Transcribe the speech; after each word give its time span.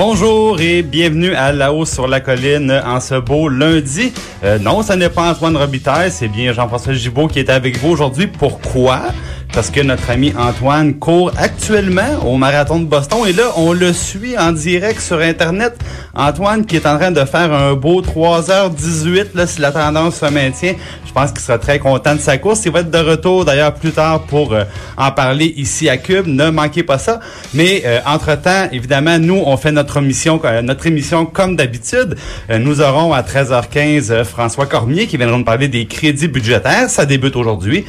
Bonjour 0.00 0.60
et 0.60 0.84
bienvenue 0.84 1.34
à 1.34 1.50
La 1.50 1.72
Haut 1.72 1.84
sur 1.84 2.06
la 2.06 2.20
colline 2.20 2.70
en 2.86 3.00
ce 3.00 3.16
beau 3.16 3.48
lundi. 3.48 4.12
Euh, 4.44 4.56
non, 4.60 4.84
ce 4.84 4.92
n'est 4.92 5.08
pas 5.08 5.32
Antoine 5.32 5.56
Robitaille, 5.56 6.12
c'est 6.12 6.28
bien 6.28 6.52
Jean-François 6.52 6.92
Gibault 6.92 7.26
qui 7.26 7.40
est 7.40 7.50
avec 7.50 7.78
vous 7.78 7.88
aujourd'hui. 7.88 8.28
Pourquoi? 8.28 9.06
Parce 9.52 9.70
que 9.70 9.80
notre 9.80 10.10
ami 10.10 10.32
Antoine 10.38 10.94
court 10.94 11.32
actuellement 11.36 12.24
au 12.24 12.36
marathon 12.36 12.78
de 12.78 12.84
Boston 12.84 13.20
et 13.26 13.32
là, 13.32 13.44
on 13.56 13.72
le 13.72 13.92
suit 13.92 14.38
en 14.38 14.52
direct 14.52 15.00
sur 15.00 15.18
Internet. 15.18 15.76
Antoine 16.14 16.64
qui 16.66 16.76
est 16.76 16.86
en 16.86 16.98
train 16.98 17.10
de 17.10 17.24
faire 17.24 17.52
un 17.52 17.74
beau 17.74 18.02
3h18 18.02 19.28
là, 19.34 19.46
si 19.46 19.60
la 19.60 19.72
tendance 19.72 20.16
se 20.16 20.26
maintient. 20.26 20.74
Je 21.08 21.12
pense 21.12 21.32
qu'il 21.32 21.40
sera 21.40 21.58
très 21.58 21.78
content 21.78 22.14
de 22.14 22.20
sa 22.20 22.36
course. 22.36 22.64
Il 22.66 22.72
va 22.72 22.80
être 22.80 22.90
de 22.90 22.98
retour 22.98 23.44
d'ailleurs 23.44 23.74
plus 23.74 23.92
tard 23.92 24.20
pour 24.24 24.52
euh, 24.52 24.64
en 24.96 25.10
parler 25.10 25.54
ici 25.56 25.88
à 25.88 25.96
Cube. 25.96 26.26
Ne 26.26 26.50
manquez 26.50 26.82
pas 26.82 26.98
ça. 26.98 27.18
Mais 27.54 27.82
euh, 27.86 27.98
entre-temps, 28.06 28.68
évidemment, 28.72 29.18
nous, 29.18 29.42
on 29.44 29.56
fait 29.56 29.72
notre 29.72 30.00
mission, 30.02 30.38
euh, 30.44 30.60
notre 30.60 30.86
émission 30.86 31.24
comme 31.24 31.56
d'habitude. 31.56 32.16
nous 32.50 32.80
aurons 32.82 33.12
à 33.14 33.22
13h15 33.22 34.24
François 34.24 34.66
Cormier 34.66 35.06
qui 35.06 35.16
viendra 35.16 35.38
nous 35.38 35.44
parler 35.44 35.68
des 35.68 35.86
crédits 35.86 36.28
budgétaires. 36.28 36.90
Ça 36.90 37.06
débute 37.06 37.36
aujourd'hui. 37.36 37.86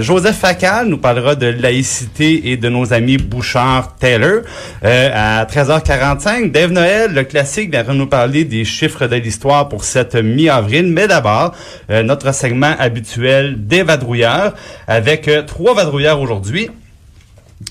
Joseph 0.00 0.38
Facal 0.38 0.86
nous 0.86 0.98
parlera 1.02 1.34
de 1.34 1.46
laïcité 1.46 2.50
et 2.50 2.56
de 2.56 2.70
nos 2.70 2.94
amis 2.94 3.18
Bouchard-Taylor. 3.18 4.40
à 4.82 5.44
13h45, 5.44 6.50
Dave 6.50 6.72
Noël, 6.72 7.12
le 7.12 7.24
classique, 7.24 7.70
viendra 7.70 7.92
nous 7.92 8.06
parler 8.06 8.44
des 8.44 8.64
chiffres 8.64 9.06
de 9.06 9.16
l'histoire 9.16 9.68
pour 9.68 9.84
cette 9.84 10.14
mi-avril. 10.14 10.86
Mais 10.86 11.06
d'abord, 11.06 11.54
notre 11.90 12.32
segment 12.32 12.74
habituel 12.78 13.66
des 13.66 13.82
vadrouilleurs 13.82 14.54
avec 14.86 15.28
euh, 15.28 15.42
trois 15.42 15.74
vadrouilleurs 15.74 16.20
aujourd'hui. 16.20 16.70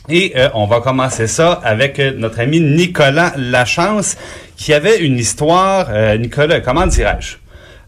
Et 0.09 0.33
euh, 0.35 0.49
on 0.53 0.67
va 0.67 0.79
commencer 0.79 1.27
ça 1.27 1.53
avec 1.63 1.99
euh, 1.99 2.13
notre 2.15 2.39
ami 2.39 2.59
Nicolas 2.59 3.33
Lachance 3.37 4.17
qui 4.55 4.73
avait 4.73 4.99
une 4.99 5.17
histoire, 5.17 5.89
Nicolas, 6.19 6.59
comment 6.59 6.85
dirais-je, 6.85 7.37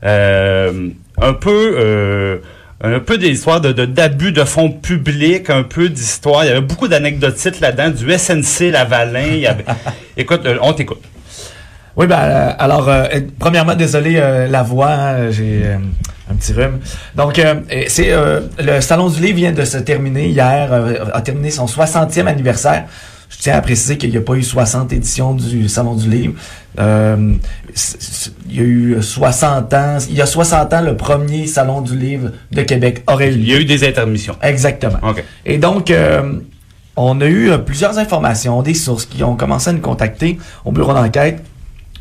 un 0.01 1.33
peu 1.33 2.41
un 2.83 2.99
peu 2.99 3.17
des 3.17 3.29
histoires 3.29 3.61
de 3.61 3.71
d'abus 3.71 4.31
de, 4.31 4.43
fonds 4.43 4.69
publics, 4.69 5.49
un 5.49 5.63
peu 5.63 5.89
d'histoire. 5.89 6.43
Il 6.43 6.47
y 6.47 6.51
avait 6.51 6.61
beaucoup 6.61 6.87
d'anecdotes 6.87 7.59
là-dedans, 7.61 7.89
du 7.89 8.11
SNC 8.11 8.71
Lavalin. 8.71 9.27
Il 9.27 9.39
y 9.39 9.47
avait... 9.47 9.65
Écoute, 10.17 10.47
on 10.61 10.73
t'écoute. 10.73 11.01
Oui, 11.95 12.07
ben 12.07 12.17
alors, 12.17 12.91
premièrement, 13.39 13.75
désolé 13.75 14.13
la 14.49 14.63
voix, 14.63 14.91
hein, 14.91 15.31
j'ai 15.31 15.63
un 16.29 16.35
petit 16.35 16.53
rhume. 16.53 16.79
Donc, 17.15 17.39
euh, 17.39 17.55
c'est 17.87 18.11
euh, 18.11 18.41
le 18.59 18.81
Salon 18.81 19.09
du 19.09 19.21
Livre 19.21 19.37
vient 19.37 19.51
de 19.51 19.65
se 19.65 19.77
terminer 19.77 20.27
hier, 20.27 20.71
euh, 20.71 21.05
a 21.13 21.21
terminé 21.21 21.51
son 21.51 21.65
60e 21.65 22.27
anniversaire. 22.27 22.85
Je 23.33 23.39
tiens 23.39 23.55
à 23.55 23.61
préciser 23.61 23.97
qu'il 23.97 24.11
n'y 24.11 24.17
a 24.17 24.21
pas 24.21 24.35
eu 24.35 24.43
60 24.43 24.93
éditions 24.93 25.33
du 25.33 25.67
Salon 25.67 25.95
du 25.95 26.09
Livre. 26.09 26.33
il 26.77 27.39
y 28.49 28.59
a 28.59 28.63
eu 28.63 28.97
60 29.01 29.73
ans. 29.73 29.97
Il 30.09 30.15
y 30.15 30.21
a 30.21 30.25
60 30.25 30.73
ans, 30.73 30.81
le 30.81 30.95
premier 30.95 31.47
Salon 31.47 31.81
du 31.81 31.97
Livre 31.97 32.31
de 32.51 32.61
Québec 32.61 33.03
aurait 33.07 33.33
eu 33.33 33.37
lieu. 33.37 33.41
Il 33.41 33.49
y 33.49 33.53
a 33.53 33.59
eu 33.59 33.65
des 33.65 33.87
intermissions. 33.87 34.35
Exactement. 34.41 34.99
Et 35.45 35.57
donc, 35.57 35.91
on 36.95 37.21
a 37.21 37.25
eu 37.25 37.51
plusieurs 37.65 37.97
informations, 37.97 38.61
des 38.61 38.75
sources 38.75 39.05
qui 39.05 39.23
ont 39.23 39.35
commencé 39.35 39.71
à 39.71 39.73
nous 39.73 39.81
contacter 39.81 40.37
au 40.63 40.71
bureau 40.71 40.93
d'enquête 40.93 41.43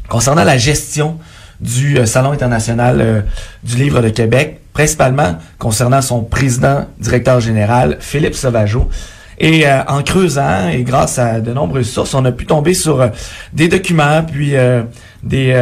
concernant 0.08 0.44
la 0.44 0.58
gestion 0.58 1.18
du 1.62 1.96
euh, 1.96 2.06
Salon 2.06 2.32
international 2.32 3.00
euh, 3.00 3.20
du 3.62 3.76
livre 3.76 4.02
de 4.02 4.10
Québec, 4.10 4.60
principalement 4.74 5.38
concernant 5.58 6.02
son 6.02 6.22
président, 6.22 6.86
directeur 6.98 7.40
général, 7.40 7.96
Philippe 8.00 8.34
Sauvageau. 8.34 8.88
Et 9.42 9.66
euh, 9.66 9.82
en 9.88 10.03
creusant 10.03 10.69
et 10.69 10.82
grâce 10.82 11.19
à 11.19 11.41
de 11.41 11.53
nombreuses 11.53 11.91
sources, 11.91 12.14
on 12.14 12.25
a 12.25 12.32
pu 12.32 12.47
tomber 12.47 12.72
sur 12.72 13.10
des 13.53 13.69
documents, 13.69 14.22
puis 14.22 14.54
des, 15.22 15.54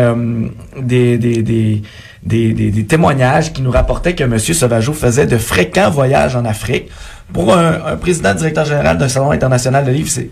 des, 0.80 1.18
des, 1.18 1.82
des, 2.22 2.52
des, 2.70 2.86
témoignages 2.86 3.52
qui 3.52 3.62
nous 3.62 3.72
rapportaient 3.72 4.14
que 4.14 4.22
M. 4.24 4.38
Sauvageau 4.38 4.92
faisait 4.92 5.26
de 5.26 5.38
fréquents 5.38 5.90
voyages 5.90 6.36
en 6.36 6.44
Afrique. 6.44 6.90
Pour 7.32 7.54
un, 7.54 7.80
un 7.86 7.96
président 7.96 8.34
directeur 8.34 8.64
général 8.64 8.98
d'un 8.98 9.08
salon 9.08 9.32
international 9.32 9.84
de 9.84 9.90
livre, 9.90 10.10
c'est 10.10 10.28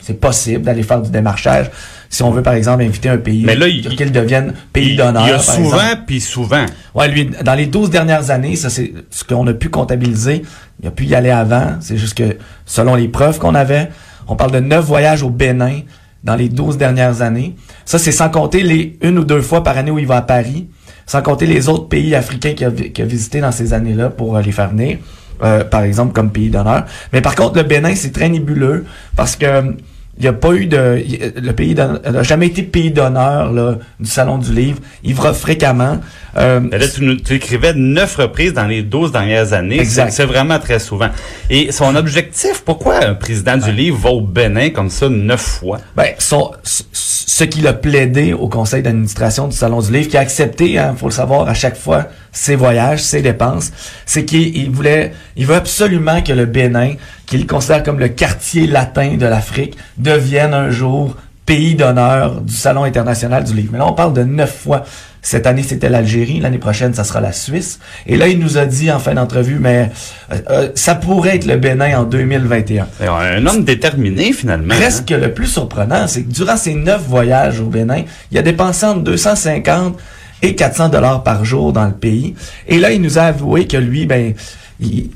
c'est 0.00 0.20
possible 0.20 0.62
d'aller 0.62 0.82
faire 0.82 1.00
du 1.00 1.10
démarchage 1.10 1.70
si 2.12 2.22
on 2.22 2.30
veut, 2.30 2.42
par 2.42 2.52
exemple, 2.52 2.82
inviter 2.82 3.08
un 3.08 3.16
pays 3.16 3.42
Mais 3.42 3.56
là, 3.56 3.66
qu'il 3.66 4.12
devienne 4.12 4.52
pays 4.74 4.96
d'honneur. 4.96 5.24
Il 5.26 5.30
y 5.30 5.32
a 5.32 5.38
souvent, 5.38 5.96
puis 6.06 6.20
souvent. 6.20 6.66
Ouais, 6.94 7.08
lui, 7.08 7.30
dans 7.42 7.54
les 7.54 7.64
12 7.64 7.88
dernières 7.88 8.30
années, 8.30 8.54
ça 8.54 8.68
c'est 8.68 8.92
ce 9.08 9.24
qu'on 9.24 9.46
a 9.46 9.54
pu 9.54 9.70
comptabiliser. 9.70 10.42
Il 10.82 10.88
a 10.88 10.90
pu 10.90 11.06
y 11.06 11.14
aller 11.14 11.30
avant. 11.30 11.76
C'est 11.80 11.96
juste 11.96 12.14
que, 12.18 12.36
selon 12.66 12.96
les 12.96 13.08
preuves 13.08 13.38
qu'on 13.38 13.54
avait, 13.54 13.88
on 14.28 14.36
parle 14.36 14.52
de 14.52 14.60
neuf 14.60 14.84
voyages 14.84 15.22
au 15.22 15.30
Bénin 15.30 15.80
dans 16.22 16.36
les 16.36 16.50
12 16.50 16.76
dernières 16.76 17.22
années. 17.22 17.56
Ça, 17.86 17.98
c'est 17.98 18.12
sans 18.12 18.28
compter 18.28 18.62
les 18.62 18.98
une 19.00 19.18
ou 19.18 19.24
deux 19.24 19.40
fois 19.40 19.62
par 19.62 19.78
année 19.78 19.90
où 19.90 19.98
il 19.98 20.06
va 20.06 20.18
à 20.18 20.22
Paris, 20.22 20.68
sans 21.06 21.22
compter 21.22 21.46
les 21.46 21.70
autres 21.70 21.88
pays 21.88 22.14
africains 22.14 22.52
qu'il 22.52 22.66
a, 22.66 22.68
a 22.70 23.06
visité 23.06 23.40
dans 23.40 23.52
ces 23.52 23.72
années-là 23.72 24.10
pour 24.10 24.36
euh, 24.36 24.42
les 24.42 24.52
faire 24.52 24.68
venir. 24.68 24.98
Euh, 25.42 25.64
par 25.64 25.82
exemple, 25.82 26.12
comme 26.12 26.30
pays 26.30 26.50
d'honneur. 26.50 26.84
Mais 27.12 27.20
par 27.20 27.34
contre, 27.34 27.56
le 27.56 27.64
Bénin, 27.64 27.94
c'est 27.94 28.12
très 28.12 28.28
nébuleux 28.28 28.84
parce 29.16 29.36
que 29.36 29.74
il 30.22 30.26
n'y 30.26 30.28
a 30.28 30.34
pas 30.34 30.52
eu 30.52 30.66
de. 30.66 31.02
Le 31.42 31.52
pays 31.52 31.74
n'a 31.74 32.22
jamais 32.22 32.46
été 32.46 32.62
pays 32.62 32.92
d'honneur 32.92 33.52
du 33.98 34.08
Salon 34.08 34.38
du 34.38 34.52
Livre. 34.52 34.78
Il 35.02 35.14
va 35.14 35.32
fréquemment. 35.32 35.98
Euh, 36.36 36.60
là, 36.70 36.86
tu, 37.24 37.34
écrivais 37.34 37.74
neuf 37.74 38.14
reprises 38.16 38.52
dans 38.52 38.66
les 38.66 38.84
douze 38.84 39.10
dernières 39.10 39.52
années. 39.52 39.84
C'est 39.84 40.24
vraiment 40.24 40.60
très 40.60 40.78
souvent. 40.78 41.08
Et 41.50 41.72
son 41.72 41.96
objectif, 41.96 42.62
pourquoi 42.64 43.04
un 43.04 43.14
président 43.14 43.56
du 43.56 43.72
livre 43.72 43.98
va 43.98 44.10
au 44.10 44.20
Bénin 44.20 44.70
comme 44.70 44.90
ça 44.90 45.08
neuf 45.08 45.40
fois? 45.40 45.78
Ben, 45.96 46.10
son, 46.18 46.52
ce 46.62 47.42
qu'il 47.42 47.66
a 47.66 47.72
plaidé 47.72 48.32
au 48.32 48.48
conseil 48.48 48.82
d'administration 48.82 49.48
du 49.48 49.56
Salon 49.56 49.80
du 49.80 49.90
Livre, 49.90 50.08
qui 50.08 50.16
a 50.16 50.20
accepté, 50.20 50.70
il 50.70 50.78
hein, 50.78 50.94
faut 50.96 51.06
le 51.06 51.12
savoir, 51.12 51.48
à 51.48 51.54
chaque 51.54 51.76
fois, 51.76 52.06
ses 52.30 52.54
voyages, 52.54 53.02
ses 53.02 53.22
dépenses, 53.22 53.72
c'est 54.06 54.24
qu'il 54.24 54.70
voulait, 54.70 55.12
il 55.36 55.46
veut 55.46 55.56
absolument 55.56 56.22
que 56.22 56.32
le 56.32 56.46
Bénin, 56.46 56.94
qu'il 57.32 57.46
considère 57.46 57.82
comme 57.82 57.98
le 57.98 58.08
quartier 58.08 58.66
latin 58.66 59.16
de 59.16 59.24
l'Afrique, 59.24 59.78
devienne 59.96 60.52
un 60.52 60.68
jour 60.68 61.16
pays 61.46 61.74
d'honneur 61.74 62.42
du 62.42 62.52
Salon 62.52 62.84
international 62.84 63.42
du 63.42 63.54
livre. 63.54 63.70
Mais 63.72 63.78
là, 63.78 63.86
on 63.86 63.94
parle 63.94 64.12
de 64.12 64.22
neuf 64.22 64.54
fois. 64.54 64.84
Cette 65.22 65.46
année, 65.46 65.62
c'était 65.62 65.88
l'Algérie. 65.88 66.40
L'année 66.40 66.58
prochaine, 66.58 66.92
ça 66.92 67.04
sera 67.04 67.22
la 67.22 67.32
Suisse. 67.32 67.80
Et 68.06 68.18
là, 68.18 68.28
il 68.28 68.38
nous 68.38 68.58
a 68.58 68.66
dit 68.66 68.92
en 68.92 68.98
fin 68.98 69.14
d'entrevue, 69.14 69.56
mais 69.58 69.90
euh, 70.30 70.36
euh, 70.50 70.68
ça 70.74 70.94
pourrait 70.94 71.36
être 71.36 71.46
le 71.46 71.56
Bénin 71.56 72.00
en 72.00 72.04
2021. 72.04 72.86
Un 73.00 73.46
homme 73.46 73.64
déterminé, 73.64 74.34
finalement. 74.34 74.74
Presque 74.74 75.10
hein. 75.10 75.18
le 75.18 75.32
plus 75.32 75.46
surprenant, 75.46 76.08
c'est 76.08 76.24
que 76.24 76.30
durant 76.30 76.58
ses 76.58 76.74
neuf 76.74 77.00
voyages 77.08 77.60
au 77.60 77.66
Bénin, 77.66 78.02
il 78.30 78.36
a 78.36 78.42
dépensé 78.42 78.84
entre 78.84 79.00
250 79.04 79.96
et 80.42 80.54
400 80.54 80.90
dollars 80.90 81.22
par 81.22 81.46
jour 81.46 81.72
dans 81.72 81.86
le 81.86 81.94
pays. 81.94 82.34
Et 82.68 82.78
là, 82.78 82.92
il 82.92 83.00
nous 83.00 83.18
a 83.18 83.22
avoué 83.22 83.66
que 83.66 83.78
lui, 83.78 84.04
ben, 84.04 84.34
il, 84.80 85.08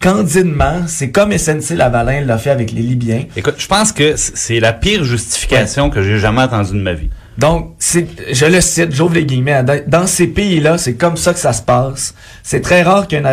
candidement, 0.00 0.82
c'est 0.86 1.10
comme 1.10 1.36
SNC 1.36 1.74
Lavalin 1.76 2.20
l'a 2.22 2.38
fait 2.38 2.50
avec 2.50 2.72
les 2.72 2.82
Libyens. 2.82 3.24
Écoute, 3.36 3.56
je 3.58 3.66
pense 3.66 3.92
que 3.92 4.14
c'est 4.16 4.60
la 4.60 4.72
pire 4.72 5.04
justification 5.04 5.90
que 5.90 6.02
j'ai 6.02 6.18
jamais 6.18 6.42
entendue 6.42 6.72
de 6.72 6.82
ma 6.82 6.94
vie. 6.94 7.10
Donc, 7.36 7.74
je 7.80 8.46
le 8.46 8.60
cite, 8.60 8.92
j'ouvre 8.92 9.14
les 9.14 9.24
guillemets. 9.24 9.62
Dans 9.86 10.06
ces 10.08 10.26
pays-là, 10.26 10.76
c'est 10.76 10.94
comme 10.94 11.16
ça 11.16 11.32
que 11.32 11.38
ça 11.38 11.52
se 11.52 11.62
passe. 11.62 12.14
C'est 12.42 12.60
très 12.60 12.82
rare 12.82 13.06
qu'un, 13.06 13.24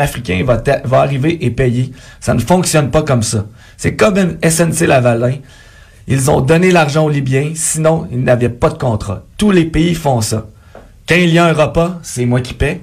Africain 0.00 0.42
va, 0.44 0.62
va 0.84 0.98
arriver 0.98 1.44
et 1.44 1.50
payer. 1.50 1.92
Ça 2.18 2.34
ne 2.34 2.40
fonctionne 2.40 2.90
pas 2.90 3.02
comme 3.02 3.22
ça. 3.22 3.46
C'est 3.76 3.94
comme 3.94 4.36
SNC 4.42 4.86
Lavalin. 4.86 5.34
Ils 6.08 6.30
ont 6.30 6.40
donné 6.40 6.70
l'argent 6.70 7.04
aux 7.04 7.10
Libyens, 7.10 7.52
sinon 7.54 8.08
ils 8.12 8.22
n'avaient 8.22 8.48
pas 8.48 8.70
de 8.70 8.78
contrat. 8.78 9.22
Tous 9.38 9.50
les 9.50 9.64
pays 9.64 9.94
font 9.94 10.20
ça. 10.20 10.46
Quand 11.08 11.16
il 11.16 11.30
y 11.30 11.38
a 11.38 11.46
un 11.46 11.52
repas, 11.52 11.98
c'est 12.02 12.26
moi 12.26 12.40
qui 12.40 12.54
paie. 12.54 12.80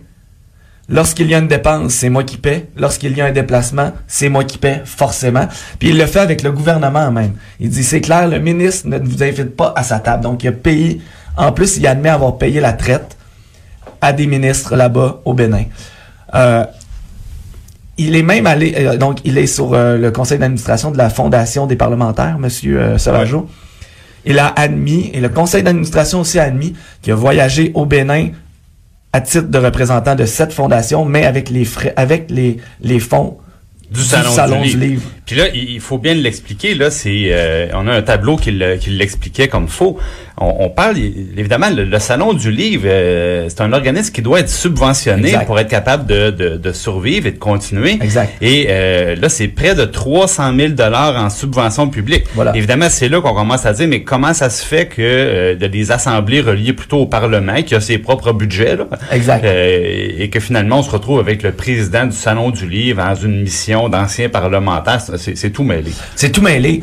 Lorsqu'il 0.94 1.28
y 1.28 1.34
a 1.34 1.40
une 1.40 1.48
dépense, 1.48 1.94
c'est 1.94 2.10
moi 2.10 2.24
qui 2.24 2.38
paie. 2.38 2.68
Lorsqu'il 2.78 3.18
y 3.18 3.22
a 3.22 3.26
un 3.26 3.32
déplacement, 3.32 3.94
c'est 4.06 4.30
moi 4.30 4.44
qui 4.44 4.60
paie, 4.60 4.84
forcément. 4.86 5.48
Puis 5.80 5.90
il 5.90 5.98
le 5.98 6.06
fait 6.06 6.20
avec 6.20 6.44
le 6.44 6.52
gouvernement 6.52 7.12
même. 7.12 7.34
Il 7.60 7.70
dit, 7.70 7.84
c'est 7.84 8.00
clair, 8.00 8.28
le 8.28 8.38
ministre 8.38 8.88
ne 8.88 9.00
vous 9.00 9.24
invite 9.24 9.56
pas 9.56 9.74
à 9.76 9.82
sa 9.82 9.98
table. 9.98 10.22
Donc 10.22 10.44
il 10.44 10.50
a 10.50 10.52
payé, 10.52 11.02
en 11.36 11.52
plus, 11.52 11.78
il 11.78 11.88
admet 11.88 12.10
avoir 12.10 12.38
payé 12.38 12.60
la 12.60 12.74
traite 12.74 13.18
à 14.02 14.14
des 14.14 14.28
ministres 14.28 14.76
là-bas 14.76 15.22
au 15.26 15.34
Bénin. 15.34 15.64
Euh, 16.36 16.64
il 17.98 18.16
est 18.16 18.22
même 18.22 18.46
allé, 18.46 18.76
euh, 18.78 18.96
donc 18.96 19.18
il 19.24 19.40
est 19.40 19.48
sur 19.48 19.74
euh, 19.74 19.98
le 19.98 20.12
conseil 20.12 20.38
d'administration 20.38 20.92
de 20.92 20.98
la 21.00 21.10
Fondation 21.10 21.66
des 21.66 21.76
parlementaires, 21.76 22.38
Monsieur 22.38 22.80
euh, 22.80 23.42
Il 24.26 24.38
a 24.38 24.48
admis, 24.56 25.10
et 25.12 25.22
le 25.22 25.30
conseil 25.30 25.64
d'administration 25.64 26.22
aussi 26.22 26.38
a 26.38 26.44
admis, 26.44 26.76
qu'il 27.02 27.14
a 27.14 27.16
voyagé 27.16 27.72
au 27.74 27.88
Bénin 27.88 28.30
à 29.14 29.22
titre 29.22 29.48
de 29.48 29.58
représentant 29.60 30.16
de 30.16 30.26
cette 30.26 30.52
fondation, 30.52 31.06
mais 31.06 31.26
avec 31.26 31.50
les 31.50 31.66
frais, 31.66 31.94
avec 31.96 32.30
les, 32.32 32.58
les 32.82 33.00
fonds 33.00 33.38
du 33.92 34.02
salon, 34.02 34.62
du, 34.62 34.78
livre. 34.78 35.04
Puis 35.26 35.36
là, 35.36 35.50
il 35.54 35.80
faut 35.80 36.00
bien 36.00 36.16
l'expliquer. 36.16 36.74
Là, 36.74 36.90
c'est 36.90 37.28
euh, 37.30 37.68
on 37.74 37.88
a 37.88 37.94
un 37.94 38.02
tableau 38.02 38.38
qui 38.38 38.52
l'expliquait 38.52 39.48
comme 39.48 39.68
faux. 39.68 40.00
On, 40.38 40.56
on 40.62 40.70
parle 40.70 40.98
évidemment 40.98 41.68
le, 41.70 42.00
salon 42.00 42.34
du 42.34 42.52
livre, 42.52 42.84
euh, 42.86 43.46
c'est 43.50 43.62
un 43.62 43.72
organisme 43.72 44.12
qui 44.12 44.22
doit 44.22 44.40
être 44.40 44.50
subventionné 44.50 45.34
pour 45.46 45.60
être 45.60 45.68
capable 45.68 46.08
de, 46.08 46.32
de, 46.32 46.58
de, 46.58 46.72
survivre 46.72 47.28
et 47.28 47.32
de 47.32 47.38
continuer. 47.38 48.00
Exact. 48.02 48.34
Et 48.42 48.68
euh, 48.70 49.16
là, 49.16 49.30
c'est 49.30 49.48
près 49.48 49.76
de 49.76 49.86
300 49.86 50.56
000 50.56 50.70
dollars 50.70 51.24
en 51.24 51.30
subvention 51.30 51.88
publique. 51.88 52.26
Voilà. 52.34 52.56
Évidemment, 52.56 52.88
c'est 52.90 53.10
là 53.10 53.22
qu'on 53.22 53.34
commence 53.34 53.66
à 53.66 53.74
dire, 53.74 53.88
mais 53.88 54.04
comment 54.04 54.34
ça 54.34 54.50
se 54.50 54.66
fait 54.66 54.88
que 54.88 55.54
de 55.54 55.68
des 55.68 55.92
assemblées 55.92 56.42
reliées 56.42 56.74
plutôt 56.74 56.98
au 57.00 57.06
Parlement, 57.06 57.62
qui 57.62 57.76
a 57.76 57.80
ses 57.80 57.98
propres 58.00 58.34
budgets, 58.34 58.76
là, 58.76 58.88
exact. 59.12 59.46
et 59.46 60.30
que 60.30 60.40
finalement 60.40 60.80
on 60.80 60.84
se 60.84 60.92
retrouve 60.92 61.20
avec 61.20 61.42
le 61.42 61.52
président 61.52 62.06
du 62.06 62.16
salon 62.16 62.50
du 62.52 62.68
livre 62.68 63.04
dans 63.04 63.16
une 63.16 63.42
mission 63.42 63.90
d'anciens 63.90 64.30
parlementaires, 64.30 65.02
c'est 65.18 65.50
tout 65.52 65.64
mêlé. 65.64 65.92
C'est 66.16 66.32
tout 66.32 66.42
mêlé. 66.42 66.82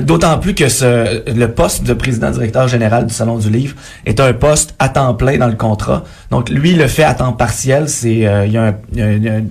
d'autant 0.00 0.38
plus 0.38 0.54
que 0.54 0.68
ce, 0.68 1.22
le 1.30 1.48
poste 1.48 1.84
de 1.84 1.94
président 1.94 2.30
directeur 2.30 2.68
général 2.68 2.85
du 3.06 3.14
Salon 3.14 3.38
du 3.38 3.50
Livre 3.50 3.76
est 4.04 4.20
un 4.20 4.32
poste 4.32 4.74
à 4.78 4.88
temps 4.88 5.14
plein 5.14 5.38
dans 5.38 5.48
le 5.48 5.56
contrat. 5.56 6.04
Donc 6.30 6.48
lui 6.48 6.74
le 6.74 6.86
fait 6.86 7.04
à 7.04 7.14
temps 7.14 7.32
partiel. 7.32 7.88
C'est 7.88 8.26
euh, 8.26 8.46
il 8.46 8.52
y 8.52 8.58
a, 8.58 8.74
un, 8.98 9.44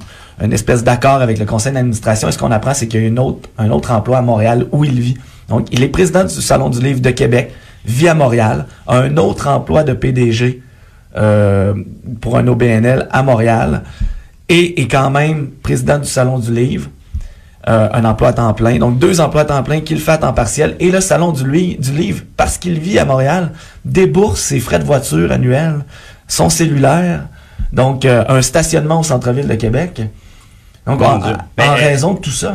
une 0.43 0.53
espèce 0.53 0.83
d'accord 0.83 1.21
avec 1.21 1.39
le 1.39 1.45
conseil 1.45 1.73
d'administration. 1.73 2.27
Et 2.27 2.31
ce 2.31 2.37
qu'on 2.37 2.51
apprend, 2.51 2.73
c'est 2.73 2.87
qu'il 2.87 3.03
y 3.03 3.07
a 3.07 3.23
un 3.57 3.71
autre 3.71 3.91
emploi 3.91 4.17
à 4.17 4.21
Montréal 4.21 4.67
où 4.71 4.83
il 4.83 4.99
vit. 4.99 5.17
Donc 5.49 5.67
il 5.71 5.83
est 5.83 5.89
président 5.89 6.23
du 6.23 6.29
Salon 6.29 6.69
du 6.69 6.79
Livre 6.81 7.01
de 7.01 7.11
Québec, 7.11 7.53
vit 7.85 8.07
à 8.07 8.15
Montréal, 8.15 8.65
a 8.87 8.97
un 8.97 9.17
autre 9.17 9.47
emploi 9.47 9.83
de 9.83 9.93
PDG 9.93 10.61
euh, 11.17 11.73
pour 12.19 12.37
un 12.37 12.47
OBNL 12.47 13.07
à 13.11 13.23
Montréal 13.23 13.83
et 14.49 14.81
est 14.81 14.87
quand 14.87 15.09
même 15.09 15.49
président 15.63 15.97
du 15.99 16.07
Salon 16.07 16.39
du 16.39 16.53
Livre, 16.53 16.89
euh, 17.67 17.89
un 17.93 18.05
emploi 18.05 18.29
à 18.29 18.33
temps 18.33 18.53
plein. 18.53 18.77
Donc, 18.77 18.99
deux 18.99 19.21
emplois 19.21 19.41
à 19.41 19.45
temps 19.45 19.63
plein 19.63 19.81
qu'il 19.81 19.99
fait 19.99 20.11
à 20.11 20.17
temps 20.19 20.33
partiel. 20.33 20.75
Et 20.79 20.91
le 20.91 21.01
Salon 21.01 21.31
du, 21.31 21.43
du 21.75 21.91
Livre, 21.91 22.23
parce 22.37 22.57
qu'il 22.57 22.79
vit 22.79 22.99
à 22.99 23.05
Montréal, 23.05 23.51
débourse 23.83 24.41
ses 24.41 24.59
frais 24.59 24.79
de 24.79 24.83
voiture 24.83 25.31
annuels, 25.31 25.83
son 26.27 26.49
cellulaire, 26.49 27.21
donc 27.73 28.05
euh, 28.05 28.23
un 28.29 28.41
stationnement 28.41 28.99
au 28.99 29.03
centre-ville 29.03 29.47
de 29.47 29.55
Québec. 29.55 30.01
Donc, 30.85 31.01
en, 31.01 31.19
raison 31.57 32.13
de 32.13 32.19
tout 32.19 32.29
ça. 32.29 32.53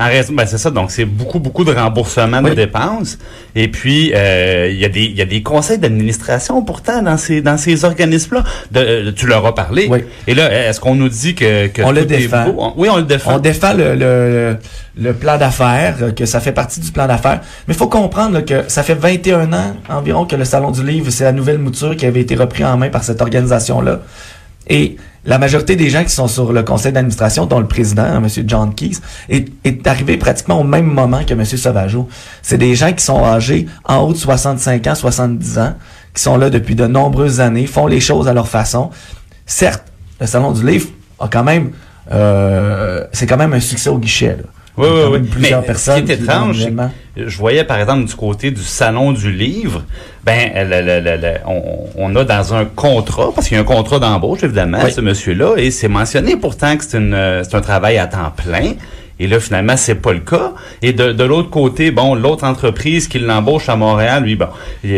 En 0.00 0.06
raison, 0.06 0.32
ben 0.32 0.46
c'est 0.46 0.56
ça. 0.56 0.70
Donc 0.70 0.90
c'est 0.90 1.04
beaucoup 1.04 1.38
beaucoup 1.40 1.62
de 1.62 1.72
remboursement 1.72 2.40
de 2.40 2.54
dépenses. 2.54 3.18
Et 3.54 3.68
puis 3.68 4.12
euh, 4.14 4.68
il 4.70 4.78
y 4.78 4.86
a 4.86 4.88
des 4.88 5.02
il 5.02 5.14
y 5.16 5.20
a 5.20 5.26
des 5.26 5.42
conseils 5.42 5.78
d'administration 5.78 6.62
pourtant 6.62 7.02
dans 7.02 7.18
ces 7.18 7.42
dans 7.42 7.58
ces 7.58 7.84
organismes-là. 7.84 8.42
Euh, 8.76 9.12
tu 9.14 9.26
leur 9.26 9.44
as 9.44 9.54
parlé. 9.54 9.88
Oui. 9.90 10.04
Et 10.26 10.34
là, 10.34 10.68
est-ce 10.68 10.80
qu'on 10.80 10.94
nous 10.94 11.10
dit 11.10 11.34
que, 11.34 11.66
que 11.66 11.82
on 11.82 11.92
le 11.92 12.06
défend 12.06 12.74
Oui, 12.78 12.88
on 12.90 12.96
le 12.96 13.02
défend. 13.02 13.34
On 13.34 13.38
défend 13.38 13.74
le 13.74 13.94
le, 13.94 14.56
le 14.96 15.12
plan 15.12 15.36
d'affaires, 15.36 15.96
euh, 16.00 16.12
que 16.12 16.24
ça 16.24 16.40
fait 16.40 16.52
partie 16.52 16.80
du 16.80 16.92
plan 16.92 17.06
d'affaires. 17.06 17.40
Mais 17.68 17.74
il 17.74 17.76
faut 17.76 17.88
comprendre 17.88 18.40
que 18.40 18.64
ça 18.68 18.82
fait 18.82 18.94
21 18.94 19.52
ans 19.52 19.76
environ 19.90 20.24
que 20.24 20.36
le 20.36 20.46
Salon 20.46 20.70
du 20.70 20.82
Livre, 20.82 21.10
c'est 21.10 21.24
la 21.24 21.32
nouvelle 21.32 21.58
mouture 21.58 21.94
qui 21.94 22.06
avait 22.06 22.20
été 22.20 22.36
repris 22.36 22.64
en 22.64 22.78
main 22.78 22.88
par 22.88 23.04
cette 23.04 23.20
organisation-là. 23.20 24.00
Et 24.66 24.96
la 25.24 25.38
majorité 25.38 25.76
des 25.76 25.90
gens 25.90 26.02
qui 26.02 26.10
sont 26.10 26.28
sur 26.28 26.52
le 26.52 26.62
conseil 26.62 26.92
d'administration, 26.92 27.46
dont 27.46 27.60
le 27.60 27.66
président, 27.66 28.04
M. 28.16 28.26
John 28.46 28.74
Keys, 28.74 28.98
est, 29.28 29.48
est, 29.64 29.86
arrivé 29.86 30.16
pratiquement 30.16 30.60
au 30.60 30.64
même 30.64 30.86
moment 30.86 31.24
que 31.24 31.34
M. 31.34 31.44
Sauvageau. 31.44 32.08
C'est 32.42 32.58
des 32.58 32.74
gens 32.74 32.92
qui 32.92 33.04
sont 33.04 33.22
âgés 33.24 33.66
en 33.84 33.98
haut 33.98 34.12
de 34.12 34.18
65 34.18 34.86
ans, 34.86 34.94
70 34.94 35.58
ans, 35.58 35.74
qui 36.14 36.22
sont 36.22 36.36
là 36.36 36.50
depuis 36.50 36.74
de 36.74 36.86
nombreuses 36.86 37.40
années, 37.40 37.66
font 37.66 37.86
les 37.86 38.00
choses 38.00 38.28
à 38.28 38.32
leur 38.32 38.48
façon. 38.48 38.90
Certes, 39.44 39.84
le 40.20 40.26
Salon 40.26 40.52
du 40.52 40.66
Livre 40.66 40.88
a 41.18 41.28
quand 41.28 41.44
même... 41.44 41.72
Euh, 42.12 43.04
c'est 43.12 43.26
quand 43.26 43.36
même 43.36 43.52
un 43.52 43.60
succès 43.60 43.90
au 43.90 43.98
guichet. 43.98 44.36
Là. 44.36 44.44
Oui, 44.76 44.86
oui, 44.90 45.02
oui. 45.12 45.18
Plusieurs 45.28 45.62
personnes. 45.62 45.98
Ce 45.98 46.02
qui 46.02 46.12
est 46.12 46.22
étrange, 46.22 46.66
je 47.16 47.36
voyais 47.38 47.64
par 47.64 47.78
exemple 47.78 48.04
du 48.04 48.14
côté 48.14 48.50
du 48.50 48.62
salon 48.62 49.12
du 49.12 49.30
livre, 49.32 49.82
ben 50.24 50.50
on, 51.96 52.14
a 52.16 52.24
dans 52.24 52.54
un 52.54 52.64
contrat, 52.64 53.30
parce 53.34 53.48
qu'il 53.48 53.56
y 53.56 53.58
a 53.58 53.62
un 53.62 53.66
contrat 53.66 53.98
d'embauche 53.98 54.42
évidemment, 54.42 54.78
ce 54.88 55.00
monsieur-là, 55.00 55.56
et 55.56 55.70
c'est 55.70 55.88
mentionné 55.88 56.36
pourtant 56.36 56.76
que 56.76 56.84
c'est 56.84 56.96
un 57.54 57.60
travail 57.60 57.98
à 57.98 58.06
temps 58.06 58.32
plein. 58.36 58.72
Et 59.20 59.26
là, 59.26 59.38
finalement, 59.38 59.76
c'est 59.76 59.96
pas 59.96 60.14
le 60.14 60.20
cas. 60.20 60.54
Et 60.80 60.94
de, 60.94 61.12
de 61.12 61.24
l'autre 61.24 61.50
côté, 61.50 61.90
bon, 61.90 62.14
l'autre 62.14 62.44
entreprise 62.44 63.06
qui 63.06 63.18
l'embauche 63.18 63.68
à 63.68 63.76
Montréal, 63.76 64.24
lui, 64.24 64.34
bon, 64.34 64.46
il, 64.82 64.96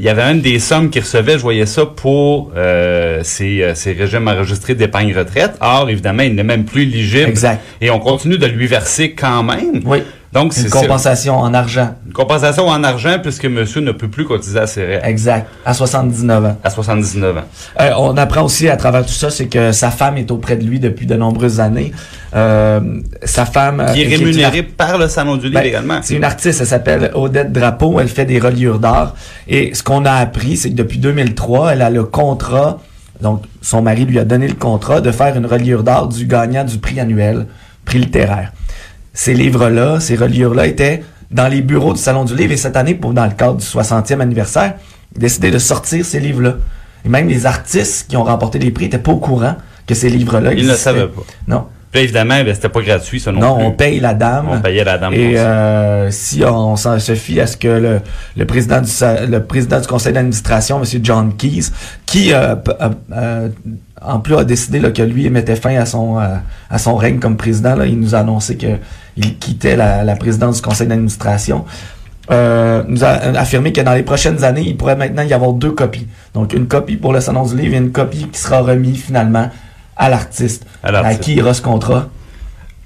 y 0.00 0.08
avait 0.08 0.22
une 0.22 0.40
des 0.40 0.58
sommes 0.58 0.90
qu'il 0.90 1.02
recevait, 1.02 1.34
je 1.34 1.42
voyais 1.42 1.66
ça 1.66 1.86
pour 1.86 2.50
euh, 2.56 3.20
ses, 3.22 3.62
euh, 3.62 3.74
ses 3.76 3.92
régimes 3.92 4.26
enregistrés 4.26 4.74
d'épargne 4.74 5.16
retraite. 5.16 5.52
Or, 5.60 5.88
évidemment, 5.88 6.24
il 6.24 6.34
n'est 6.34 6.42
même 6.42 6.64
plus 6.64 6.82
éligible. 6.82 7.28
Exact. 7.28 7.62
Et 7.80 7.90
on 7.90 8.00
continue 8.00 8.38
de 8.38 8.46
lui 8.46 8.66
verser 8.66 9.12
quand 9.12 9.44
même. 9.44 9.82
Oui. 9.84 9.98
Donc, 10.32 10.52
c'est 10.52 10.62
une 10.62 10.70
compensation 10.70 11.36
en 11.36 11.52
argent. 11.54 11.96
Une 12.06 12.12
compensation 12.12 12.68
en 12.68 12.84
argent 12.84 13.18
puisque 13.20 13.46
monsieur 13.46 13.80
ne 13.80 13.90
peut 13.90 14.06
plus 14.06 14.24
cotiser 14.24 14.60
à 14.60 14.66
ses 14.68 14.84
règles. 14.84 15.06
Exact. 15.06 15.48
À 15.64 15.74
79 15.74 16.44
ans. 16.44 16.56
À 16.62 16.70
79 16.70 17.36
ans. 17.36 17.40
Euh, 17.80 17.90
on 17.98 18.16
apprend 18.16 18.42
aussi 18.42 18.68
à 18.68 18.76
travers 18.76 19.04
tout 19.04 19.12
ça, 19.12 19.30
c'est 19.30 19.48
que 19.48 19.72
sa 19.72 19.90
femme 19.90 20.18
est 20.18 20.30
auprès 20.30 20.56
de 20.56 20.64
lui 20.64 20.78
depuis 20.78 21.06
de 21.06 21.16
nombreuses 21.16 21.58
années. 21.58 21.90
Euh, 22.36 22.80
sa 23.24 23.44
femme... 23.44 23.84
Qui 23.92 24.02
est 24.02 24.06
euh, 24.06 24.18
rémunérée 24.18 24.62
par 24.62 24.98
le 24.98 25.08
Salon 25.08 25.36
du 25.36 25.48
Livre 25.48 25.60
ben, 25.60 25.66
également. 25.66 25.98
C'est 26.00 26.14
une 26.14 26.24
artiste, 26.24 26.60
elle 26.60 26.66
s'appelle 26.68 27.10
Odette 27.14 27.50
Drapeau, 27.50 27.98
elle 27.98 28.08
fait 28.08 28.24
des 28.24 28.38
reliures 28.38 28.78
d'art. 28.78 29.16
Et 29.48 29.74
ce 29.74 29.82
qu'on 29.82 30.04
a 30.04 30.12
appris, 30.12 30.56
c'est 30.56 30.70
que 30.70 30.76
depuis 30.76 30.98
2003, 30.98 31.72
elle 31.72 31.82
a 31.82 31.90
le 31.90 32.04
contrat, 32.04 32.78
donc 33.20 33.42
son 33.62 33.82
mari 33.82 34.04
lui 34.04 34.20
a 34.20 34.24
donné 34.24 34.46
le 34.46 34.54
contrat 34.54 35.00
de 35.00 35.10
faire 35.10 35.36
une 35.36 35.46
reliure 35.46 35.82
d'art 35.82 36.06
du 36.06 36.26
gagnant 36.26 36.62
du 36.62 36.78
prix 36.78 37.00
annuel, 37.00 37.46
prix 37.84 37.98
littéraire 37.98 38.52
ces 39.12 39.34
livres-là, 39.34 40.00
ces 40.00 40.16
reliures-là 40.16 40.66
étaient 40.66 41.02
dans 41.30 41.48
les 41.48 41.62
bureaux 41.62 41.92
du 41.92 42.00
Salon 42.00 42.24
du 42.24 42.34
Livre 42.34 42.52
et 42.52 42.56
cette 42.56 42.76
année, 42.76 42.94
pour, 42.94 43.12
dans 43.12 43.26
le 43.26 43.32
cadre 43.32 43.56
du 43.56 43.64
60e 43.64 44.20
anniversaire, 44.20 44.74
décidé 45.16 45.50
de 45.50 45.58
sortir 45.58 46.04
ces 46.04 46.20
livres-là. 46.20 46.56
Et 47.04 47.08
même 47.08 47.28
les 47.28 47.46
artistes 47.46 48.08
qui 48.08 48.16
ont 48.16 48.24
remporté 48.24 48.58
les 48.58 48.70
prix 48.70 48.84
n'étaient 48.84 48.98
pas 48.98 49.12
au 49.12 49.18
courant 49.18 49.56
que 49.86 49.94
ces 49.94 50.10
livres-là 50.10 50.52
Ils 50.52 50.66
ne 50.66 50.74
savaient 50.74 51.08
pas. 51.08 51.22
Non. 51.46 51.66
Puis 51.92 52.02
évidemment, 52.02 52.42
ben, 52.44 52.54
c'était 52.54 52.68
pas 52.68 52.82
gratuit, 52.82 53.18
ça 53.18 53.32
non, 53.32 53.40
non 53.40 53.66
on 53.66 53.70
paye 53.72 53.98
la 53.98 54.14
dame. 54.14 54.46
On 54.48 54.60
payait 54.60 54.84
la 54.84 54.96
dame. 54.96 55.12
Et 55.12 55.38
euh, 55.38 56.10
si 56.10 56.44
on, 56.44 56.76
se 56.76 57.14
fie 57.14 57.40
à 57.40 57.46
ce 57.48 57.56
que 57.56 57.68
le, 57.68 58.00
le 58.36 58.44
président 58.44 58.80
du 58.80 58.90
le 59.28 59.38
président 59.42 59.80
du 59.80 59.86
conseil 59.88 60.12
d'administration, 60.12 60.80
M. 60.80 61.00
John 61.02 61.36
Keyes, 61.36 61.70
qui 62.06 62.32
euh, 62.32 62.54
euh, 63.12 63.48
en 64.00 64.20
plus 64.20 64.36
a 64.36 64.44
décidé 64.44 64.78
là, 64.78 64.92
que 64.92 65.02
lui 65.02 65.28
mettait 65.30 65.56
fin 65.56 65.74
à 65.76 65.84
son 65.84 66.18
à 66.18 66.78
son 66.78 66.94
règne 66.94 67.18
comme 67.18 67.36
président, 67.36 67.74
là, 67.74 67.86
il 67.86 67.98
nous 67.98 68.14
a 68.14 68.18
annoncé 68.18 68.56
que 68.56 68.78
il 69.16 69.36
quittait 69.38 69.76
la, 69.76 70.04
la 70.04 70.14
présidence 70.14 70.56
du 70.56 70.62
conseil 70.62 70.86
d'administration. 70.86 71.64
Euh, 72.30 72.84
nous 72.86 73.02
a 73.02 73.08
affirmé 73.08 73.72
que 73.72 73.80
dans 73.80 73.94
les 73.94 74.04
prochaines 74.04 74.44
années, 74.44 74.62
il 74.64 74.76
pourrait 74.76 74.94
maintenant 74.94 75.22
y 75.22 75.32
avoir 75.32 75.52
deux 75.52 75.72
copies. 75.72 76.06
Donc 76.32 76.52
une 76.52 76.68
copie 76.68 76.96
pour 76.96 77.12
le 77.12 77.20
Salon 77.20 77.44
du 77.44 77.56
Livre 77.56 77.74
et 77.74 77.78
une 77.78 77.90
copie 77.90 78.28
qui 78.30 78.38
sera 78.38 78.60
remise 78.60 79.02
finalement 79.02 79.50
à 80.00 80.08
l'artiste. 80.08 80.66
À, 80.82 81.14
qui 81.14 81.34
ira 81.34 81.52
ce 81.52 81.60
contrat? 81.60 82.08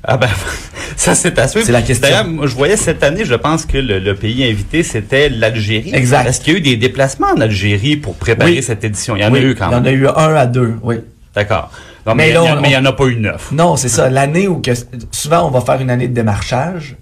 Ah 0.02 0.16
ben, 0.16 0.28
ça 0.96 1.14
c'est 1.14 1.38
à 1.38 1.46
suivre. 1.48 1.64
C'est 1.64 1.72
la 1.72 1.80
question. 1.80 2.08
D'ailleurs, 2.08 2.46
je 2.46 2.54
voyais 2.54 2.76
cette 2.76 3.02
année, 3.04 3.24
je 3.24 3.36
pense 3.36 3.64
que 3.64 3.78
le, 3.78 4.14
pays 4.14 4.44
invité, 4.44 4.82
c'était 4.82 5.28
l'Algérie. 5.28 5.94
Exact. 5.94 6.28
Est-ce 6.28 6.40
qu'il 6.40 6.52
y 6.52 6.56
a 6.56 6.58
eu 6.58 6.62
des 6.62 6.76
déplacements 6.76 7.28
en 7.34 7.40
Algérie 7.40 7.96
pour 7.96 8.16
préparer 8.16 8.60
cette 8.60 8.84
édition? 8.84 9.16
Il 9.16 9.22
y 9.22 9.24
en 9.24 9.32
a 9.32 9.38
eu 9.38 9.54
quand 9.54 9.70
même. 9.70 9.84
Il 9.84 9.86
y 9.86 9.90
en 9.90 9.92
a 9.92 9.92
eu 9.92 10.08
un 10.08 10.34
à 10.34 10.46
deux, 10.46 10.74
oui. 10.82 10.96
D'accord. 11.34 11.70
mais, 12.14 12.30
il 12.30 12.68
n'y 12.68 12.76
en 12.76 12.84
a 12.84 12.92
pas 12.92 13.06
eu 13.06 13.16
neuf. 13.16 13.50
Non, 13.52 13.76
c'est 13.76 13.88
ça. 13.88 14.10
L'année 14.10 14.48
où 14.48 14.60
que 14.60 14.72
souvent 15.12 15.46
on 15.46 15.50
va 15.50 15.60
faire 15.60 15.80
une 15.80 15.90
année 15.90 16.08
de 16.08 16.14
démarchage, 16.14 16.96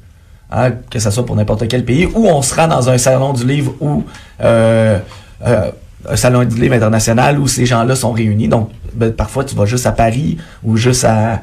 hein, 0.50 0.72
que 0.90 0.98
ce 0.98 1.10
soit 1.10 1.24
pour 1.24 1.36
n'importe 1.36 1.66
quel 1.68 1.84
pays, 1.84 2.06
ou 2.14 2.28
on 2.28 2.42
sera 2.42 2.66
dans 2.66 2.88
un 2.90 2.98
salon 2.98 3.32
du 3.32 3.46
livre 3.46 3.74
ou 3.80 4.04
euh, 4.42 4.98
euh, 5.46 5.70
un 6.08 6.16
salon 6.16 6.44
du 6.44 6.60
livre 6.60 6.74
international 6.74 7.38
où 7.38 7.48
ces 7.48 7.66
gens-là 7.66 7.96
sont 7.96 8.12
réunis. 8.12 8.48
Donc, 8.48 8.70
ben, 8.94 9.12
parfois, 9.12 9.44
tu 9.44 9.54
vas 9.54 9.66
juste 9.66 9.86
à 9.86 9.92
Paris 9.92 10.38
ou 10.64 10.76
juste 10.76 11.04
à, 11.04 11.42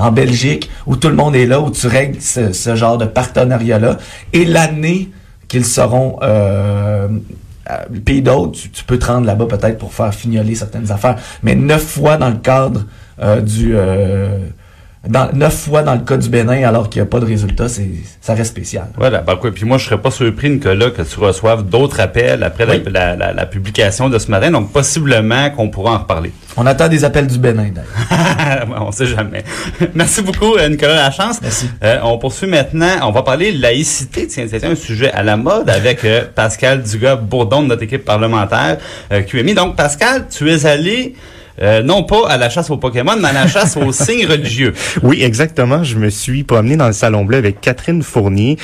en 0.00 0.12
Belgique 0.12 0.70
où 0.86 0.96
tout 0.96 1.08
le 1.08 1.14
monde 1.14 1.36
est 1.36 1.46
là, 1.46 1.60
où 1.60 1.70
tu 1.70 1.86
règles 1.86 2.20
ce, 2.20 2.74
genre 2.74 2.98
de 2.98 3.06
partenariat-là. 3.06 3.98
Et 4.32 4.44
l'année 4.44 5.10
qu'ils 5.48 5.64
seront 5.64 6.18
euh, 6.22 7.08
le 7.92 8.00
pays 8.00 8.22
d'autres, 8.22 8.58
tu, 8.72 8.84
peux 8.84 8.98
te 8.98 9.06
rendre 9.06 9.26
là-bas 9.26 9.46
peut-être 9.46 9.78
pour 9.78 9.92
faire 9.92 10.14
fignoler 10.14 10.54
certaines 10.54 10.90
affaires. 10.90 11.16
Mais 11.42 11.54
neuf 11.54 11.82
fois 11.82 12.16
dans 12.16 12.30
le 12.30 12.36
cadre 12.36 12.84
euh, 13.22 13.40
du... 13.40 13.76
Euh, 13.76 14.38
dans, 15.08 15.30
neuf 15.32 15.54
fois 15.54 15.82
dans 15.82 15.94
le 15.94 16.00
cas 16.00 16.16
du 16.16 16.28
Bénin 16.28 16.66
alors 16.66 16.88
qu'il 16.88 17.00
n'y 17.00 17.06
a 17.06 17.10
pas 17.10 17.20
de 17.20 17.26
résultat, 17.26 17.68
c'est 17.68 17.88
ça 18.20 18.34
reste 18.34 18.50
spécial. 18.50 18.88
Voilà, 18.96 19.20
ben 19.20 19.36
quoi, 19.36 19.52
puis 19.52 19.64
moi 19.64 19.78
je 19.78 19.86
serais 19.86 20.00
pas 20.00 20.10
surpris 20.10 20.50
Nicolas 20.50 20.90
que 20.90 21.02
tu 21.02 21.20
reçoives 21.20 21.64
d'autres 21.64 22.00
appels 22.00 22.42
après 22.42 22.66
la, 22.66 23.46
publication 23.46 24.08
de 24.08 24.18
ce 24.18 24.30
matin, 24.30 24.50
donc 24.50 24.72
possiblement 24.72 25.50
qu'on 25.50 25.68
pourra 25.68 25.92
en 25.94 25.98
reparler. 25.98 26.32
On 26.56 26.66
attend 26.66 26.88
des 26.88 27.04
appels 27.04 27.26
du 27.26 27.38
Bénin 27.38 27.70
d'ailleurs. 27.70 28.66
on 28.80 28.92
sait 28.92 29.06
jamais. 29.06 29.44
Merci 29.94 30.22
beaucoup 30.22 30.56
euh, 30.56 30.68
Nicolas 30.68 30.96
Lachance. 30.96 31.40
Merci. 31.42 31.68
Euh, 31.84 31.98
on 32.02 32.18
poursuit 32.18 32.48
maintenant, 32.48 32.96
on 33.02 33.12
va 33.12 33.22
parler 33.22 33.52
laïcité, 33.52 34.26
tiens, 34.26 34.46
c'est 34.48 34.64
un 34.64 34.74
sujet 34.74 35.12
à 35.12 35.22
la 35.22 35.36
mode 35.36 35.70
avec 35.70 36.04
euh, 36.04 36.24
Pascal 36.34 36.82
Dugas 36.82 37.16
Bourdon 37.16 37.62
de 37.62 37.68
notre 37.68 37.82
équipe 37.82 38.04
parlementaire 38.04 38.78
QMI. 39.10 39.54
Donc 39.54 39.76
Pascal, 39.76 40.26
tu 40.28 40.50
es 40.50 40.66
allé 40.66 41.14
euh, 41.62 41.82
non 41.82 42.02
pas 42.02 42.28
à 42.28 42.36
la 42.36 42.48
chasse 42.48 42.70
aux 42.70 42.76
Pokémon, 42.76 43.16
mais 43.18 43.28
à 43.28 43.32
la 43.32 43.46
chasse 43.46 43.76
aux 43.76 43.92
signes 44.04 44.26
religieux. 44.26 44.72
Oui, 45.02 45.22
exactement. 45.22 45.84
Je 45.84 45.96
me 45.96 46.10
suis 46.10 46.44
promené 46.44 46.76
dans 46.76 46.86
le 46.86 46.92
Salon 46.92 47.24
Bleu 47.24 47.38
avec 47.38 47.60
Catherine 47.60 48.02
Fournier 48.02 48.56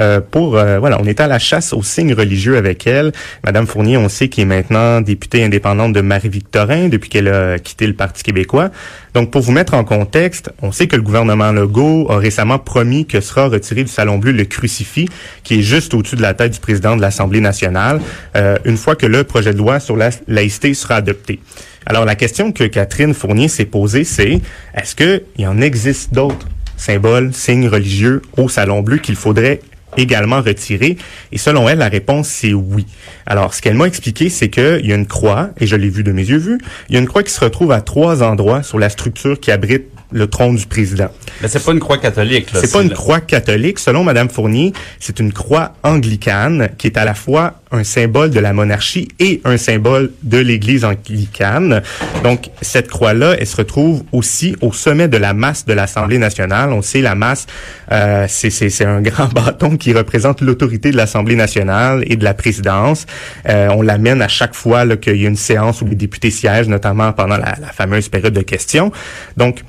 euh, 0.00 0.20
pour, 0.20 0.56
euh, 0.56 0.78
voilà, 0.78 0.98
on 1.00 1.06
était 1.06 1.22
à 1.22 1.28
la 1.28 1.38
chasse 1.38 1.72
aux 1.72 1.82
signes 1.82 2.14
religieux 2.14 2.56
avec 2.56 2.86
elle. 2.86 3.12
Madame 3.44 3.66
Fournier, 3.66 3.96
on 3.96 4.08
sait 4.08 4.28
qu'elle 4.28 4.42
est 4.42 4.46
maintenant 4.46 5.00
députée 5.00 5.44
indépendante 5.44 5.92
de 5.92 6.00
Marie-Victorin 6.00 6.88
depuis 6.88 7.10
qu'elle 7.10 7.28
a 7.28 7.58
quitté 7.58 7.86
le 7.86 7.94
Parti 7.94 8.22
québécois. 8.22 8.70
Donc, 9.14 9.30
pour 9.30 9.40
vous 9.40 9.52
mettre 9.52 9.74
en 9.74 9.82
contexte, 9.82 10.50
on 10.60 10.72
sait 10.72 10.88
que 10.88 10.96
le 10.96 11.02
gouvernement 11.02 11.50
Legault 11.50 12.06
a 12.10 12.18
récemment 12.18 12.58
promis 12.58 13.06
que 13.06 13.20
sera 13.20 13.48
retiré 13.48 13.82
du 13.82 13.90
Salon 13.90 14.18
Bleu 14.18 14.32
le 14.32 14.44
crucifix 14.44 15.08
qui 15.42 15.58
est 15.58 15.62
juste 15.62 15.94
au-dessus 15.94 16.16
de 16.16 16.22
la 16.22 16.34
tête 16.34 16.52
du 16.52 16.60
président 16.60 16.96
de 16.96 17.00
l'Assemblée 17.00 17.40
nationale, 17.40 18.00
euh, 18.36 18.56
une 18.64 18.76
fois 18.76 18.96
que 18.96 19.06
le 19.06 19.24
projet 19.24 19.52
de 19.52 19.58
loi 19.58 19.80
sur 19.80 19.96
la 19.96 20.10
laïcité 20.28 20.74
sera 20.74 20.96
adopté. 20.96 21.40
Alors, 21.88 22.04
la 22.04 22.16
question 22.16 22.50
que 22.50 22.64
Catherine 22.64 23.14
Fournier 23.14 23.46
s'est 23.46 23.64
posée, 23.64 24.02
c'est 24.02 24.40
est-ce 24.74 24.96
qu'il 24.96 25.46
en 25.46 25.60
existe 25.60 26.12
d'autres 26.12 26.48
symboles, 26.76 27.32
signes 27.32 27.68
religieux 27.68 28.22
au 28.36 28.48
Salon 28.48 28.82
Bleu 28.82 28.98
qu'il 28.98 29.14
faudrait 29.14 29.60
également 29.96 30.42
retirer? 30.42 30.96
Et 31.30 31.38
selon 31.38 31.68
elle, 31.68 31.78
la 31.78 31.88
réponse, 31.88 32.26
c'est 32.26 32.52
oui. 32.52 32.86
Alors, 33.24 33.54
ce 33.54 33.62
qu'elle 33.62 33.74
m'a 33.74 33.86
expliqué, 33.86 34.30
c'est 34.30 34.50
qu'il 34.50 34.84
y 34.84 34.92
a 34.92 34.96
une 34.96 35.06
croix, 35.06 35.50
et 35.60 35.68
je 35.68 35.76
l'ai 35.76 35.88
vu 35.88 36.02
de 36.02 36.10
mes 36.10 36.24
yeux 36.24 36.38
vus, 36.38 36.58
il 36.88 36.94
y 36.94 36.98
a 36.98 37.00
une 37.00 37.06
croix 37.06 37.22
qui 37.22 37.32
se 37.32 37.40
retrouve 37.40 37.70
à 37.70 37.80
trois 37.80 38.20
endroits 38.24 38.64
sur 38.64 38.80
la 38.80 38.88
structure 38.88 39.38
qui 39.38 39.52
abrite 39.52 39.86
le 40.12 40.26
trône 40.26 40.56
du 40.56 40.66
président. 40.66 41.08
Mais 41.42 41.48
c'est 41.48 41.64
pas 41.64 41.72
une 41.72 41.80
croix 41.80 41.98
catholique. 41.98 42.48
C'est 42.54 42.72
pas 42.72 42.82
une 42.82 42.92
croix 42.92 43.20
catholique. 43.20 43.78
Selon 43.78 44.04
Madame 44.04 44.28
Fournier, 44.28 44.72
c'est 45.00 45.18
une 45.18 45.32
croix 45.32 45.74
anglicane 45.82 46.68
qui 46.78 46.86
est 46.86 46.96
à 46.96 47.04
la 47.04 47.14
fois 47.14 47.60
un 47.72 47.84
symbole 47.84 48.30
de 48.30 48.38
la 48.38 48.52
monarchie 48.52 49.08
et 49.18 49.40
un 49.44 49.56
symbole 49.56 50.12
de 50.22 50.38
l'Église 50.38 50.84
anglicane. 50.84 51.82
Donc, 52.22 52.50
cette 52.62 52.88
croix-là, 52.88 53.36
elle 53.38 53.46
se 53.46 53.56
retrouve 53.56 54.04
aussi 54.12 54.54
au 54.60 54.72
sommet 54.72 55.08
de 55.08 55.16
la 55.16 55.34
masse 55.34 55.66
de 55.66 55.72
l'Assemblée 55.72 56.18
nationale. 56.18 56.72
On 56.72 56.82
sait, 56.82 57.00
la 57.00 57.14
masse, 57.14 57.46
euh, 57.90 58.26
c'est 58.28 58.84
un 58.84 59.02
grand 59.02 59.26
bâton 59.32 59.76
qui 59.76 59.92
représente 59.92 60.40
l'autorité 60.40 60.90
de 60.90 60.96
l'Assemblée 60.96 61.36
nationale 61.36 62.04
et 62.06 62.16
de 62.16 62.24
la 62.24 62.34
présidence. 62.34 63.06
Euh, 63.48 63.68
on 63.70 63.82
l'amène 63.82 64.22
à 64.22 64.28
chaque 64.28 64.54
fois 64.54 64.96
qu'il 64.96 65.16
y 65.16 65.24
a 65.24 65.28
une 65.28 65.36
séance 65.36 65.82
où 65.82 65.86
les 65.86 65.96
députés 65.96 66.30
siègent, 66.30 66.68
notamment 66.68 67.12
pendant 67.12 67.36
la, 67.36 67.56
la 67.60 67.72
fameuse 67.72 68.08
période 68.08 68.34
de 68.34 68.42
questions. 68.42 68.92
Donc, 69.36 69.62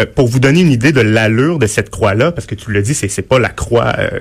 euh, 0.00 0.06
pour 0.12 0.26
vous 0.26 0.40
donner 0.40 0.60
une 0.60 0.72
idée 0.72 0.92
de 0.92 1.00
l'allure 1.00 1.58
de 1.58 1.66
cette 1.66 1.90
croix-là, 1.90 2.32
parce 2.32 2.46
que 2.46 2.54
tu 2.54 2.70
le 2.72 2.82
dis, 2.82 2.94
c'est 2.94 3.08
c'est 3.08 3.22
pas 3.22 3.38
la 3.38 3.48
croix. 3.48 3.92
Euh, 3.98 4.20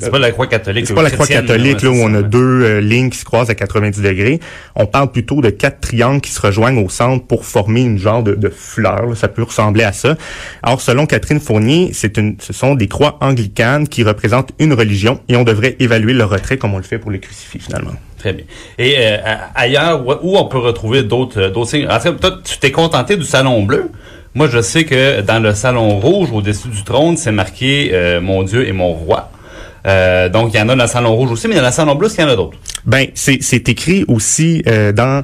c'est 0.00 0.10
pas 0.10 0.18
la 0.18 0.32
croix 0.32 0.48
catholique. 0.48 0.88
C'est 0.88 0.94
pas 0.94 1.02
la 1.02 1.10
croix 1.10 1.26
catholique 1.26 1.82
là, 1.82 1.90
où 1.90 1.94
on 1.94 2.12
a 2.14 2.22
deux 2.22 2.40
euh, 2.40 2.80
lignes 2.80 3.10
qui 3.10 3.18
se 3.18 3.24
croisent 3.24 3.50
à 3.50 3.54
90 3.54 4.02
degrés. 4.02 4.40
On 4.74 4.86
parle 4.86 5.12
plutôt 5.12 5.40
de 5.40 5.50
quatre 5.50 5.80
triangles 5.80 6.20
qui 6.20 6.32
se 6.32 6.40
rejoignent 6.40 6.82
au 6.84 6.88
centre 6.88 7.24
pour 7.24 7.44
former 7.44 7.82
une 7.82 7.98
genre 7.98 8.24
de, 8.24 8.34
de 8.34 8.48
fleur. 8.48 9.16
Ça 9.16 9.28
peut 9.28 9.44
ressembler 9.44 9.84
à 9.84 9.92
ça. 9.92 10.16
Alors 10.64 10.80
selon 10.80 11.06
Catherine 11.06 11.38
Fournier, 11.38 11.90
c'est 11.92 12.16
une, 12.16 12.36
ce 12.40 12.52
sont 12.52 12.74
des 12.74 12.88
croix 12.88 13.18
anglicanes 13.20 13.86
qui 13.86 14.02
représentent 14.02 14.50
une 14.58 14.72
religion 14.72 15.20
et 15.28 15.36
on 15.36 15.44
devrait 15.44 15.76
évaluer 15.78 16.12
le 16.12 16.24
retrait 16.24 16.56
comme 16.56 16.74
on 16.74 16.78
le 16.78 16.82
fait 16.82 16.98
pour 16.98 17.12
les 17.12 17.20
crucifix 17.20 17.60
finalement. 17.60 17.92
Très 18.18 18.32
bien. 18.32 18.44
Et 18.78 18.96
ailleurs, 19.54 20.04
où 20.24 20.38
on 20.38 20.46
peut 20.46 20.58
retrouver 20.58 21.02
d'autres 21.02 21.48
d'autres 21.48 21.70
signes? 21.70 21.86
toi, 21.86 22.40
tu 22.42 22.58
t'es 22.58 22.72
contenté 22.72 23.16
du 23.16 23.24
salon 23.24 23.62
bleu. 23.62 23.90
Moi, 24.36 24.48
je 24.48 24.60
sais 24.60 24.84
que 24.84 25.20
dans 25.20 25.38
le 25.38 25.54
salon 25.54 26.00
rouge, 26.00 26.30
au-dessus 26.32 26.66
du 26.66 26.82
trône, 26.82 27.16
c'est 27.16 27.30
marqué 27.30 27.90
euh, 27.92 28.20
Mon 28.20 28.42
Dieu 28.42 28.66
et 28.66 28.72
mon 28.72 28.92
roi. 28.92 29.30
Euh, 29.86 30.28
donc, 30.28 30.52
il 30.52 30.56
y 30.56 30.60
en 30.60 30.68
a 30.68 30.74
dans 30.74 30.82
le 30.82 30.88
salon 30.88 31.14
rouge 31.14 31.30
aussi, 31.30 31.46
mais 31.46 31.54
dans 31.54 31.62
le 31.66 31.70
salon 31.70 31.94
bleu, 31.94 32.08
il 32.12 32.20
y 32.20 32.24
en 32.24 32.28
a 32.28 32.34
d'autres? 32.34 32.58
Ben, 32.84 33.06
c'est 33.14 33.68
écrit 33.68 34.04
aussi 34.08 34.64
euh, 34.66 34.90
dans... 34.90 35.22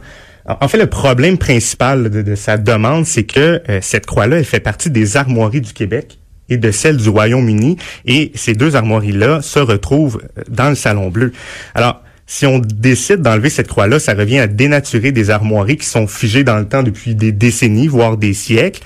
En 0.60 0.68
fait, 0.68 0.78
le 0.78 0.86
problème 0.86 1.38
principal 1.38 2.08
de, 2.08 2.34
sa 2.36 2.56
demande, 2.56 3.04
c'est 3.04 3.24
que 3.24 3.62
cette 3.82 4.06
croix-là, 4.06 4.38
elle 4.38 4.44
fait 4.44 4.58
partie 4.58 4.90
des 4.90 5.16
armoiries 5.16 5.60
du 5.60 5.72
Québec 5.72 6.18
et 6.48 6.56
de 6.56 6.70
celle 6.70 6.96
du 6.96 7.08
Royaume-Uni. 7.08 7.76
Et 8.06 8.32
ces 8.34 8.54
deux 8.54 8.74
armoiries-là 8.74 9.42
se 9.42 9.58
retrouvent 9.58 10.20
dans 10.48 10.70
le 10.70 10.74
Salon 10.74 11.08
Bleu. 11.08 11.32
Alors, 11.74 12.02
si 12.30 12.46
on 12.46 12.60
décide 12.60 13.22
d'enlever 13.22 13.50
cette 13.50 13.66
croix-là, 13.66 13.98
ça 13.98 14.14
revient 14.14 14.38
à 14.38 14.46
dénaturer 14.46 15.10
des 15.10 15.30
armoiries 15.30 15.76
qui 15.76 15.86
sont 15.86 16.06
figées 16.06 16.44
dans 16.44 16.58
le 16.58 16.64
temps 16.64 16.84
depuis 16.84 17.16
des 17.16 17.32
décennies, 17.32 17.88
voire 17.88 18.16
des 18.16 18.34
siècles. 18.34 18.82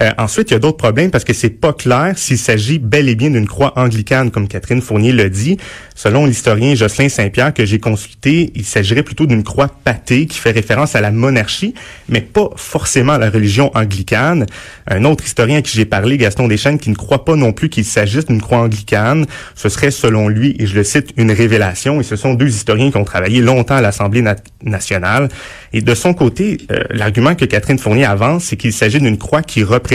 Euh, 0.00 0.10
ensuite, 0.18 0.50
il 0.50 0.54
y 0.54 0.56
a 0.56 0.58
d'autres 0.58 0.76
problèmes 0.76 1.10
parce 1.10 1.24
que 1.24 1.32
c'est 1.32 1.50
pas 1.50 1.72
clair 1.72 2.14
s'il 2.16 2.38
s'agit 2.38 2.78
bel 2.78 3.08
et 3.08 3.14
bien 3.14 3.30
d'une 3.30 3.46
croix 3.46 3.72
anglicane, 3.76 4.30
comme 4.30 4.48
Catherine 4.48 4.82
Fournier 4.82 5.12
l'a 5.12 5.28
dit. 5.28 5.56
Selon 5.94 6.26
l'historien 6.26 6.74
Jocelyn 6.74 7.08
Saint-Pierre 7.08 7.54
que 7.54 7.64
j'ai 7.64 7.78
consulté, 7.78 8.52
il 8.54 8.64
s'agirait 8.64 9.02
plutôt 9.02 9.26
d'une 9.26 9.42
croix 9.42 9.68
pâtée 9.68 10.26
qui 10.26 10.38
fait 10.38 10.50
référence 10.50 10.94
à 10.94 11.00
la 11.00 11.10
monarchie, 11.10 11.74
mais 12.08 12.20
pas 12.20 12.50
forcément 12.56 13.14
à 13.14 13.18
la 13.18 13.30
religion 13.30 13.70
anglicane. 13.74 14.44
Un 14.86 15.04
autre 15.04 15.24
historien 15.24 15.58
à 15.58 15.62
qui 15.62 15.76
j'ai 15.76 15.86
parlé, 15.86 16.18
Gaston 16.18 16.48
Deschênes, 16.48 16.78
qui 16.78 16.90
ne 16.90 16.96
croit 16.96 17.24
pas 17.24 17.36
non 17.36 17.52
plus 17.52 17.70
qu'il 17.70 17.84
s'agisse 17.84 18.26
d'une 18.26 18.42
croix 18.42 18.58
anglicane, 18.58 19.26
ce 19.54 19.68
serait 19.68 19.90
selon 19.90 20.28
lui, 20.28 20.54
et 20.58 20.66
je 20.66 20.74
le 20.74 20.84
cite, 20.84 21.12
une 21.16 21.32
révélation. 21.32 22.00
Et 22.00 22.04
ce 22.04 22.16
sont 22.16 22.34
deux 22.34 22.48
historiens 22.48 22.90
qui 22.90 22.98
ont 22.98 23.04
travaillé 23.04 23.40
longtemps 23.40 23.76
à 23.76 23.80
l'Assemblée 23.80 24.22
nationale. 24.62 25.28
Et 25.72 25.80
de 25.80 25.94
son 25.94 26.12
côté, 26.12 26.58
euh, 26.70 26.84
l'argument 26.90 27.34
que 27.34 27.46
Catherine 27.46 27.78
Fournier 27.78 28.04
avance, 28.04 28.44
c'est 28.44 28.56
qu'il 28.56 28.72
s'agit 28.72 29.00
d'une 29.00 29.18
croix 29.18 29.42
qui 29.42 29.62
représente 29.62 29.85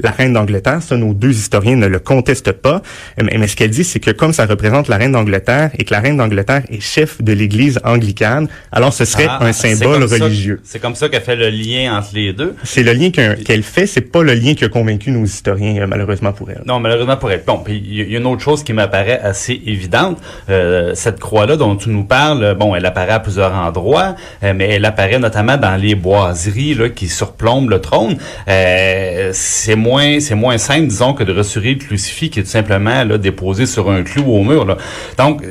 la 0.00 0.10
reine 0.10 0.32
d'Angleterre. 0.32 0.82
Ça, 0.82 0.96
nos 0.96 1.14
deux 1.14 1.30
historiens 1.30 1.76
ne 1.76 1.86
le 1.86 1.98
contestent 1.98 2.52
pas. 2.52 2.82
Mais, 3.20 3.46
ce 3.46 3.56
qu'elle 3.56 3.70
dit, 3.70 3.84
c'est 3.84 4.00
que 4.00 4.10
comme 4.10 4.32
ça 4.32 4.46
représente 4.46 4.88
la 4.88 4.96
reine 4.96 5.12
d'Angleterre 5.12 5.70
et 5.78 5.84
que 5.84 5.92
la 5.92 6.00
reine 6.00 6.16
d'Angleterre 6.16 6.62
est 6.70 6.80
chef 6.80 7.22
de 7.22 7.32
l'Église 7.32 7.80
anglicane, 7.84 8.48
alors 8.72 8.92
ce 8.92 9.04
serait 9.04 9.26
ah, 9.28 9.38
un 9.42 9.52
symbole 9.52 10.04
religieux. 10.04 10.60
C'est 10.64 10.80
comme 10.80 10.94
ça 10.94 11.08
qu'elle 11.08 11.22
fait 11.22 11.36
le 11.36 11.50
lien 11.50 11.96
entre 11.96 12.10
les 12.14 12.32
deux. 12.32 12.54
C'est 12.64 12.82
le 12.82 12.92
lien 12.92 13.10
qu'elle 13.10 13.62
fait, 13.62 13.86
c'est 13.86 14.00
pas 14.00 14.22
le 14.22 14.34
lien 14.34 14.54
qui 14.54 14.64
a 14.64 14.68
convaincu 14.68 15.10
nos 15.10 15.24
historiens, 15.24 15.82
euh, 15.82 15.86
malheureusement 15.86 16.32
pour 16.32 16.50
elle. 16.50 16.62
Non, 16.66 16.80
malheureusement 16.80 17.16
pour 17.16 17.30
elle. 17.30 17.42
Bon, 17.46 17.58
puis 17.58 17.82
il 17.84 18.10
y 18.10 18.14
a 18.14 18.18
une 18.18 18.26
autre 18.26 18.42
chose 18.42 18.62
qui 18.62 18.72
m'apparaît 18.72 19.20
assez 19.20 19.60
évidente. 19.66 20.18
Euh, 20.50 20.94
cette 20.94 21.20
croix-là 21.20 21.56
dont 21.56 21.76
tu 21.76 21.90
nous 21.90 22.04
parles, 22.04 22.54
bon, 22.54 22.74
elle 22.74 22.86
apparaît 22.86 23.12
à 23.12 23.20
plusieurs 23.20 23.52
endroits, 23.54 24.14
euh, 24.42 24.52
mais 24.54 24.74
elle 24.74 24.84
apparaît 24.84 25.18
notamment 25.18 25.56
dans 25.56 25.76
les 25.76 25.94
boiseries 25.94 26.74
là, 26.74 26.88
qui 26.88 27.08
surplombent 27.08 27.70
le 27.70 27.80
trône. 27.80 28.16
Euh, 28.48 29.17
c'est 29.32 29.76
moins 29.76 30.20
c'est 30.20 30.34
moins 30.34 30.58
simple, 30.58 30.86
disons, 30.86 31.14
que 31.14 31.24
de 31.24 31.32
ressurer 31.32 31.74
le 31.74 31.78
crucifix 31.78 32.30
qui 32.30 32.40
est 32.40 32.42
tout 32.42 32.48
simplement 32.48 33.04
là, 33.04 33.18
déposé 33.18 33.66
sur 33.66 33.90
un 33.90 34.02
clou 34.02 34.24
au 34.24 34.42
mur. 34.42 34.76
Donc, 35.16 35.42
euh, 35.42 35.48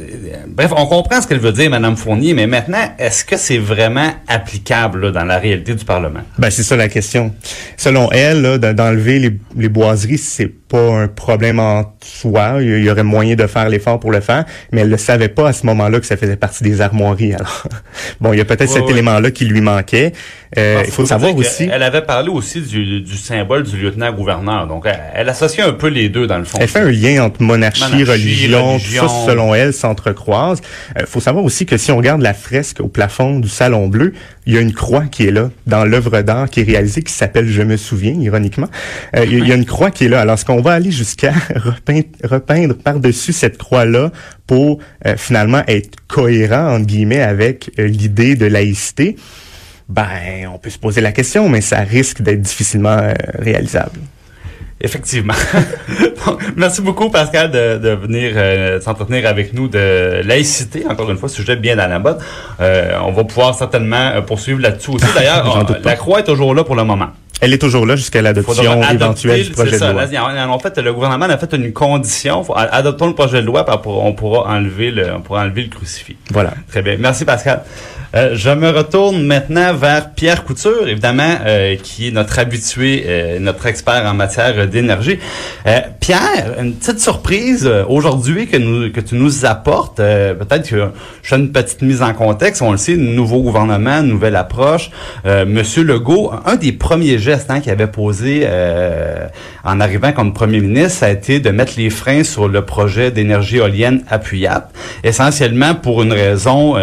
bref, 0.48 0.72
on 0.76 0.86
comprend 0.86 1.22
ce 1.22 1.28
qu'elle 1.28 1.40
veut 1.40 1.52
dire, 1.52 1.70
Madame 1.70 1.98
Fournier, 1.98 2.34
mais 2.34 2.48
maintenant, 2.48 2.94
est-ce 2.98 3.24
que 3.26 3.38
c'est 3.38 3.58
vraiment 3.58 4.12
applicable 4.28 5.12
dans 5.12 5.26
la 5.26 5.38
réalité 5.38 5.74
du 5.76 5.86
Parlement? 5.86 6.22
Ben, 6.38 6.50
c'est 6.50 6.64
ça 6.64 6.76
la 6.76 6.90
question. 6.90 7.34
Selon 7.76 8.12
elle, 8.12 8.58
d'enlever 8.60 9.40
les 9.56 9.70
boiseries, 9.70 10.18
c'est 10.18 10.48
pas 10.68 10.92
un 10.92 11.08
problème 11.08 11.60
en 11.60 11.94
soi. 12.04 12.58
Il 12.62 12.84
y 12.84 12.90
aurait 12.90 13.04
moyen 13.04 13.36
de 13.36 13.48
faire 13.48 13.70
l'effort 13.70 14.00
pour 14.00 14.12
le 14.12 14.20
faire, 14.20 14.46
mais 14.72 14.82
elle 14.82 14.90
ne 14.90 14.98
savait 14.98 15.30
pas 15.30 15.50
à 15.50 15.54
ce 15.54 15.66
moment-là 15.66 16.00
que 16.00 16.06
ça 16.06 16.18
faisait 16.18 16.36
partie 16.36 16.64
des 16.64 16.82
armoiries. 16.82 17.34
Alors, 17.34 17.64
bon, 18.22 18.34
il 18.34 18.38
y 18.38 18.42
a 18.42 18.46
peut-être 18.46 18.70
cet 18.70 18.90
élément-là 18.90 19.32
qui 19.32 19.46
lui 19.46 19.62
manquait. 19.62 20.14
Euh, 20.58 20.84
il 20.86 20.92
faut 20.92 21.06
savoir 21.06 21.36
aussi. 21.36 21.70
Elle 21.72 21.84
avait 21.84 22.02
parlé 22.02 22.30
aussi 22.30 22.62
du, 22.62 23.02
du 23.02 23.18
symbole 23.18 23.64
du 23.64 23.78
lieutenant-gouverneur. 23.78 24.68
Donc, 24.68 24.86
elle, 25.14 25.30
associe 25.30 25.68
un 25.68 25.74
peu 25.74 25.88
les 25.88 26.10
deux 26.10 26.28
dans 26.28 26.38
le 26.38 26.46
fond. 26.46 26.58
Elle 26.62 26.68
fait 26.68 26.80
un 26.80 26.92
lien 26.92 27.24
entre 27.24 27.42
monarchie, 27.42 28.04
religion, 28.04 28.78
tout 28.78 29.08
ça, 29.08 29.08
selon 29.26 29.54
elle, 29.54 29.74
s'entrecroise. 29.74 30.62
Il 30.96 31.04
euh, 31.04 31.06
faut 31.06 31.20
savoir 31.20 31.44
aussi 31.44 31.66
que 31.66 31.78
si 31.78 31.92
on 31.92 31.98
regarde 31.98 32.22
la 32.22 32.34
fresque 32.34 32.80
au 32.80 32.88
plafond 32.88 33.40
du 33.40 33.50
Salon 33.50 33.88
Bleu, 33.88 34.14
il 34.46 34.54
y 34.54 34.58
a 34.58 34.62
une 34.62 34.74
croix 34.74 35.06
qui 35.06 35.28
est 35.28 35.32
là 35.32 35.50
dans 35.66 35.84
l'œuvre 35.84 36.22
d'art 36.22 36.50
qui 36.50 36.62
est 36.62 36.64
réalisée 36.64 37.02
qui 37.02 37.12
s'appelle 37.12 37.48
Je 37.50 37.62
me 37.62 37.76
souviens, 37.76 38.14
ironiquement. 38.14 38.70
Euh, 39.16 39.26
il 39.26 39.46
y 39.46 39.52
a 39.52 39.56
une 39.56 39.66
croix 39.66 39.92
qui 39.92 40.06
est 40.06 40.10
là. 40.10 40.22
Alors, 40.22 40.40
ce 40.40 40.46
qu'on 40.46 40.57
va 40.62 40.74
aller 40.74 40.92
jusqu'à 40.92 41.34
repeindre, 41.56 42.08
repeindre 42.24 42.76
par-dessus 42.76 43.34
cette 43.34 43.58
croix-là 43.58 44.12
pour 44.46 44.80
euh, 45.06 45.16
finalement 45.18 45.64
être 45.68 45.98
cohérent, 46.08 46.76
entre 46.76 46.86
guillemets, 46.86 47.22
avec 47.22 47.72
euh, 47.80 47.88
l'idée 47.88 48.36
de 48.36 48.46
laïcité, 48.46 49.16
ben, 49.90 50.50
on 50.54 50.58
peut 50.58 50.70
se 50.70 50.80
poser 50.80 51.02
la 51.02 51.12
question, 51.12 51.48
mais 51.50 51.62
ça 51.62 51.80
risque 51.80 52.22
d'être 52.22 52.42
difficilement 52.42 53.14
réalisable. 53.40 54.00
Effectivement. 54.80 55.34
merci 56.56 56.82
beaucoup, 56.82 57.10
Pascal, 57.10 57.50
de, 57.50 57.78
de 57.80 57.90
venir 57.90 58.34
euh, 58.36 58.80
s'entretenir 58.80 59.26
avec 59.26 59.54
nous 59.54 59.68
de 59.68 60.22
laïcité. 60.24 60.86
Encore 60.88 61.10
une 61.10 61.18
fois, 61.18 61.30
sujet 61.30 61.56
bien 61.56 61.80
à 61.80 61.88
la 61.88 61.98
mode. 61.98 62.20
Euh, 62.60 62.92
on 63.04 63.12
va 63.12 63.24
pouvoir 63.24 63.56
certainement 63.56 64.12
euh, 64.14 64.22
poursuivre 64.22 64.62
là-dessus 64.62 64.92
aussi. 64.92 65.06
D'ailleurs, 65.16 65.66
la 65.84 65.96
croix 65.96 66.20
est 66.20 66.26
toujours 66.26 66.54
là 66.54 66.64
pour 66.64 66.76
le 66.76 66.84
moment. 66.84 67.08
Elle 67.40 67.54
est 67.54 67.58
toujours 67.60 67.86
là 67.86 67.96
jusqu'à 67.96 68.22
l'adoption 68.22 68.82
éventuelle 68.84 69.44
du 69.46 69.52
projet 69.52 69.80
de 69.80 69.86
loi. 69.86 70.54
en 70.54 70.60
fait, 70.60 70.78
le 70.80 70.94
gouvernement 70.94 71.26
a 71.26 71.38
fait 71.38 71.54
une 71.54 71.72
condition. 71.74 72.44
Adoptons 72.56 73.08
le 73.08 73.14
projet 73.14 73.42
de 73.42 73.46
loi, 73.46 73.66
on 73.86 74.14
pourra 74.14 74.50
enlever 74.50 74.92
le, 74.92 75.14
on 75.14 75.22
pourra 75.22 75.42
enlever 75.42 75.64
le 75.64 75.70
crucifix. 75.70 76.18
Voilà. 76.32 76.54
Très 76.70 76.82
bien. 76.82 76.98
Merci, 77.00 77.26
Pascal. 77.26 77.64
Euh, 78.16 78.36
je 78.36 78.50
me 78.50 78.70
retourne 78.70 79.24
maintenant 79.24 79.74
vers 79.74 80.14
Pierre 80.14 80.46
Couture, 80.46 80.88
évidemment, 80.88 81.36
euh, 81.46 81.76
qui 81.76 82.08
est 82.08 82.12
notre 82.12 82.40
habitué, 82.40 83.04
euh, 83.06 83.40
notre 83.40 83.66
expert 83.66 84.06
en 84.06 84.14
matière 84.14 84.68
d'énergie. 84.68 85.20
Euh, 85.68 85.82
Pierre, 86.00 86.56
une 86.60 86.74
petite 86.74 87.02
surprise 87.02 87.66
euh, 87.66 87.84
aujourd'hui 87.88 88.48
que, 88.48 88.88
que 88.88 89.02
tu 89.02 89.16
nous 89.16 89.46
apportes. 89.46 89.98
Peut-être 89.98 90.70
que 90.70 90.90
je 91.22 91.30
fais 91.30 91.36
une 91.36 91.52
petite 91.52 91.82
mise 91.82 92.02
en 92.02 92.14
contexte. 92.14 92.62
On 92.62 92.72
le 92.72 92.78
sait, 92.78 92.96
nouveau 92.96 93.42
gouvernement, 93.42 94.02
nouvelle 94.02 94.36
approche. 94.36 94.90
Monsieur 95.26 95.84
Legault, 95.84 96.32
un 96.46 96.56
des 96.56 96.72
premiers 96.72 97.18
gestes 97.18 97.50
hein, 97.50 97.60
qu'il 97.60 97.72
avait 97.72 97.88
posé 97.88 98.48
en 99.64 99.80
arrivant 99.80 100.12
comme 100.12 100.34
premier 100.34 100.60
ministre, 100.60 101.00
ça 101.00 101.06
a 101.08 101.10
été 101.10 101.40
de 101.40 101.50
mettre 101.50 101.74
les 101.78 101.90
freins 101.90 102.24
sur 102.24 102.48
le 102.48 102.64
projet 102.64 103.12
d'énergie 103.12 103.58
éolienne 103.58 104.04
appuyable, 104.10 104.68
essentiellement 105.04 105.76
pour 105.76 106.04
une 106.04 106.14
raison 106.14 106.76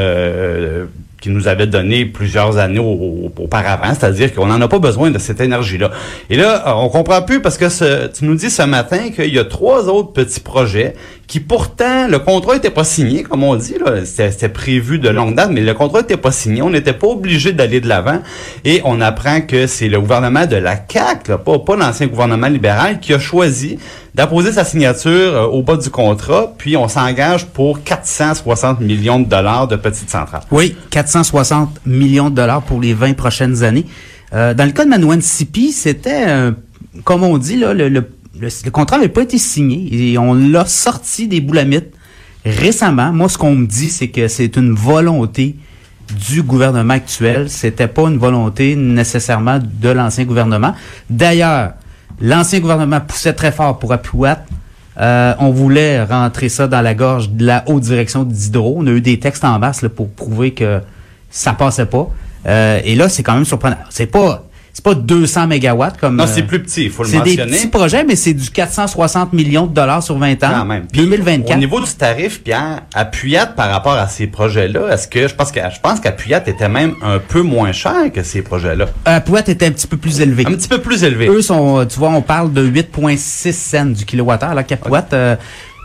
euh, 1.24 1.30
qui 1.30 1.30
nous 1.30 1.48
avait 1.48 1.66
donné 1.66 2.04
plusieurs 2.04 2.58
années 2.58 2.78
au- 2.78 2.82
au- 2.84 3.32
auparavant, 3.38 3.94
c'est-à-dire 3.94 4.34
qu'on 4.34 4.46
n'en 4.46 4.60
a 4.60 4.68
pas 4.68 4.78
besoin 4.78 5.10
de 5.10 5.18
cette 5.18 5.40
énergie-là. 5.40 5.90
Et 6.28 6.36
là, 6.36 6.64
euh, 6.68 6.72
on 6.76 6.88
comprend 6.90 7.22
plus 7.22 7.40
parce 7.40 7.56
que 7.56 7.68
ce- 7.68 8.08
tu 8.08 8.24
nous 8.26 8.34
dis 8.34 8.50
ce 8.50 8.62
matin 8.62 9.10
qu'il 9.10 9.32
y 9.34 9.38
a 9.38 9.44
trois 9.44 9.88
autres 9.88 10.12
petits 10.12 10.40
projets 10.40 10.94
qui 11.26 11.40
pourtant, 11.40 12.06
le 12.06 12.18
contrat 12.18 12.54
n'était 12.54 12.70
pas 12.70 12.84
signé, 12.84 13.22
comme 13.22 13.42
on 13.42 13.56
dit, 13.56 13.74
c'était 14.04 14.48
prévu 14.48 14.98
de 14.98 15.08
longue 15.08 15.34
date, 15.34 15.50
mais 15.52 15.62
le 15.62 15.74
contrat 15.74 16.00
n'était 16.00 16.16
pas 16.16 16.32
signé. 16.32 16.62
On 16.62 16.70
n'était 16.70 16.92
pas 16.92 17.06
obligé 17.06 17.52
d'aller 17.52 17.80
de 17.80 17.88
l'avant. 17.88 18.20
Et 18.64 18.80
on 18.84 19.00
apprend 19.00 19.40
que 19.40 19.66
c'est 19.66 19.88
le 19.88 20.00
gouvernement 20.00 20.46
de 20.46 20.56
la 20.56 20.76
CAQ, 20.76 21.30
là, 21.30 21.38
pas, 21.38 21.58
pas 21.58 21.76
l'ancien 21.76 22.06
gouvernement 22.06 22.48
libéral, 22.48 23.00
qui 23.00 23.14
a 23.14 23.18
choisi 23.18 23.78
d'apposer 24.14 24.52
sa 24.52 24.64
signature 24.64 25.10
euh, 25.10 25.46
au 25.46 25.62
bas 25.62 25.76
du 25.76 25.90
contrat, 25.90 26.52
puis 26.56 26.76
on 26.76 26.88
s'engage 26.88 27.46
pour 27.46 27.82
460 27.82 28.80
millions 28.80 29.18
de 29.18 29.28
dollars 29.28 29.66
de 29.66 29.76
petites 29.76 30.10
centrales. 30.10 30.42
Oui, 30.50 30.76
460 30.90 31.80
millions 31.86 32.30
de 32.30 32.36
dollars 32.36 32.62
pour 32.62 32.80
les 32.80 32.94
20 32.94 33.14
prochaines 33.14 33.64
années. 33.64 33.86
Euh, 34.32 34.54
dans 34.54 34.64
le 34.64 34.72
cas 34.72 34.84
de 34.84 34.90
Manouane 34.90 35.20
Sipi, 35.20 35.72
c'était, 35.72 36.28
euh, 36.28 36.52
comme 37.04 37.24
on 37.24 37.38
dit, 37.38 37.56
là, 37.56 37.74
le, 37.74 37.88
le, 37.88 38.08
le- 38.38 38.70
contrat 38.70 38.96
n'avait 38.96 39.08
pas 39.08 39.22
été 39.22 39.38
signé 39.38 40.10
et 40.12 40.18
on 40.18 40.34
l'a 40.34 40.66
sorti 40.66 41.28
des 41.28 41.40
boulamites 41.40 41.92
récemment. 42.44 43.12
Moi, 43.12 43.28
ce 43.28 43.38
qu'on 43.38 43.54
me 43.54 43.66
dit, 43.66 43.88
c'est 43.88 44.08
que 44.08 44.28
c'est 44.28 44.56
une 44.56 44.72
volonté 44.74 45.56
du 46.28 46.42
gouvernement 46.42 46.94
actuel. 46.94 47.48
C'était 47.48 47.88
pas 47.88 48.02
une 48.02 48.18
volonté 48.18 48.76
nécessairement 48.76 49.58
de 49.62 49.88
l'ancien 49.88 50.24
gouvernement. 50.24 50.74
D'ailleurs, 51.08 51.72
l'ancien 52.20 52.60
gouvernement 52.60 53.00
poussait 53.00 53.32
très 53.32 53.52
fort 53.52 53.78
pour 53.78 53.92
Appuat. 53.92 54.44
Euh, 55.00 55.34
on 55.40 55.50
voulait 55.50 56.04
rentrer 56.04 56.48
ça 56.48 56.68
dans 56.68 56.80
la 56.82 56.94
gorge 56.94 57.30
de 57.30 57.44
la 57.46 57.64
haute 57.66 57.82
direction 57.82 58.22
d'Hydro. 58.22 58.76
On 58.78 58.86
a 58.86 58.90
eu 58.90 59.00
des 59.00 59.18
textes 59.18 59.44
en 59.44 59.58
masse 59.58 59.84
pour 59.96 60.08
prouver 60.10 60.52
que 60.52 60.80
ça 61.30 61.52
passait 61.54 61.86
pas. 61.86 62.08
Euh, 62.46 62.80
et 62.84 62.94
là, 62.94 63.08
c'est 63.08 63.22
quand 63.22 63.34
même 63.34 63.44
surprenant. 63.46 63.78
C'est 63.90 64.06
pas, 64.06 64.44
c'est 64.74 64.84
pas 64.84 64.94
200 64.94 65.46
mégawatts 65.46 65.98
comme. 65.98 66.16
Non, 66.16 66.24
euh, 66.24 66.26
c'est 66.26 66.42
plus 66.42 66.60
petit, 66.60 66.84
il 66.86 66.90
faut 66.90 67.04
le 67.04 67.08
c'est 67.08 67.20
des 67.20 67.30
mentionner. 67.36 67.52
petits 67.52 67.66
projets, 67.68 68.02
mais 68.04 68.16
c'est 68.16 68.34
du 68.34 68.50
460 68.50 69.32
millions 69.32 69.66
de 69.66 69.72
dollars 69.72 70.02
sur 70.02 70.18
20 70.18 70.32
ans. 70.42 70.50
Quand 70.50 70.64
même. 70.64 70.86
Puis, 70.92 71.00
2024. 71.02 71.56
Au 71.56 71.60
niveau 71.60 71.80
du 71.80 71.90
tarif, 71.92 72.42
Pierre, 72.42 72.82
Appuyat 72.92 73.46
par 73.46 73.70
rapport 73.70 73.92
à 73.94 74.08
ces 74.08 74.26
projets-là, 74.26 74.92
est-ce 74.92 75.06
que 75.06 75.28
je 75.28 75.34
pense 75.34 75.52
que 75.52 75.60
je 75.60 75.80
pense 75.80 76.00
qu'Appuyat 76.00 76.42
était 76.48 76.68
même 76.68 76.94
un 77.02 77.20
peu 77.20 77.42
moins 77.42 77.70
cher 77.70 78.12
que 78.12 78.24
ces 78.24 78.42
projets-là, 78.42 78.86
Pouette 79.20 79.48
était 79.48 79.66
un 79.66 79.70
petit 79.70 79.86
peu 79.86 79.96
plus 79.96 80.20
élevé. 80.20 80.44
un 80.46 80.52
petit 80.52 80.68
peu 80.68 80.80
plus 80.80 81.04
élevé. 81.04 81.28
Eux 81.28 81.40
sont, 81.40 81.78
euh, 81.78 81.84
tu 81.84 81.98
vois, 82.00 82.10
on 82.10 82.20
parle 82.22 82.52
de 82.52 82.62
8,6 82.66 83.52
cents 83.52 83.84
du 83.86 84.04
kilowattheure. 84.04 84.50
Alors 84.50 84.66
qu'à 84.66 84.76
Pouette, 84.76 85.12
euh, 85.12 85.36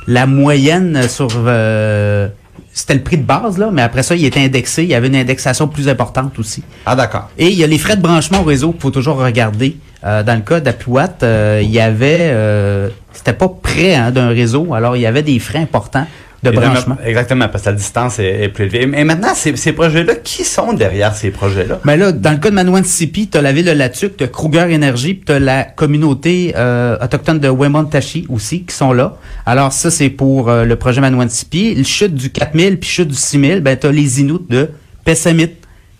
la 0.07 0.25
moyenne 0.25 1.07
sur... 1.07 1.27
euh, 1.35 2.27
c'était 2.73 2.93
le 2.93 3.01
prix 3.01 3.17
de 3.17 3.23
base, 3.23 3.57
là, 3.57 3.69
mais 3.71 3.81
après 3.81 4.03
ça, 4.03 4.15
il 4.15 4.25
était 4.25 4.41
indexé. 4.41 4.83
Il 4.83 4.89
y 4.89 4.95
avait 4.95 5.07
une 5.07 5.15
indexation 5.15 5.67
plus 5.67 5.87
importante 5.89 6.37
aussi. 6.39 6.63
Ah 6.85 6.95
d'accord. 6.95 7.29
Et 7.37 7.47
il 7.47 7.57
y 7.57 7.63
a 7.63 7.67
les 7.67 7.77
frais 7.77 7.95
de 7.95 8.01
branchement 8.01 8.41
au 8.41 8.43
réseau 8.43 8.71
qu'il 8.71 8.81
faut 8.81 8.91
toujours 8.91 9.17
regarder. 9.17 9.77
Euh, 10.05 10.23
dans 10.23 10.35
le 10.35 10.41
cas 10.41 10.59
d'Apuat, 10.59 11.17
euh, 11.23 11.59
il 11.63 11.69
y 11.69 11.79
avait... 11.79 12.17
Euh, 12.21 12.89
c'était 13.11 13.33
pas 13.33 13.49
près 13.49 13.95
hein, 13.95 14.11
d'un 14.11 14.29
réseau, 14.29 14.73
alors 14.73 14.95
il 14.95 15.01
y 15.01 15.05
avait 15.05 15.23
des 15.23 15.39
frais 15.39 15.59
importants 15.59 16.07
de 16.43 16.51
branchement. 16.51 16.97
Exactement, 17.03 17.47
parce 17.49 17.63
que 17.63 17.69
la 17.69 17.75
distance 17.75 18.19
est, 18.19 18.43
est 18.43 18.49
plus 18.49 18.65
élevée. 18.65 18.85
Mais 18.85 19.03
maintenant, 19.03 19.33
ces, 19.35 19.55
ces 19.55 19.73
projets-là, 19.73 20.15
qui 20.15 20.43
sont 20.43 20.73
derrière 20.73 21.15
ces 21.15 21.31
projets-là? 21.31 21.79
Mais 21.83 21.97
là, 21.97 22.11
dans 22.11 22.31
le 22.31 22.37
cas 22.37 22.49
de 22.49 22.55
Manouane 22.55 22.83
Sipi, 22.83 23.27
tu 23.27 23.37
as 23.37 23.41
la 23.41 23.51
ville 23.51 23.65
de 23.65 23.71
Latuc, 23.71 24.17
tu 24.17 24.23
as 24.23 24.27
Kruger 24.27 24.71
Énergie, 24.71 25.15
puis 25.15 25.25
tu 25.25 25.31
as 25.33 25.39
la 25.39 25.63
communauté 25.63 26.53
euh, 26.55 26.97
autochtone 27.03 27.39
de 27.39 27.49
Wemontashi 27.49 28.25
aussi 28.29 28.63
qui 28.63 28.75
sont 28.75 28.93
là. 28.93 29.17
Alors 29.45 29.73
ça, 29.73 29.91
c'est 29.91 30.09
pour 30.09 30.49
euh, 30.49 30.65
le 30.65 30.75
projet 30.75 31.01
Manouane 31.01 31.29
Sipi. 31.29 31.75
Le 31.75 31.83
chute 31.83 32.13
du 32.13 32.29
4000 32.29 32.79
puis 32.79 32.89
chute 32.89 33.07
du 33.09 33.15
6000, 33.15 33.61
ben 33.61 33.77
tu 33.77 33.87
as 33.87 33.91
les 33.91 34.21
Inuits 34.21 34.45
de 34.49 34.69
Pessamit. 35.03 35.51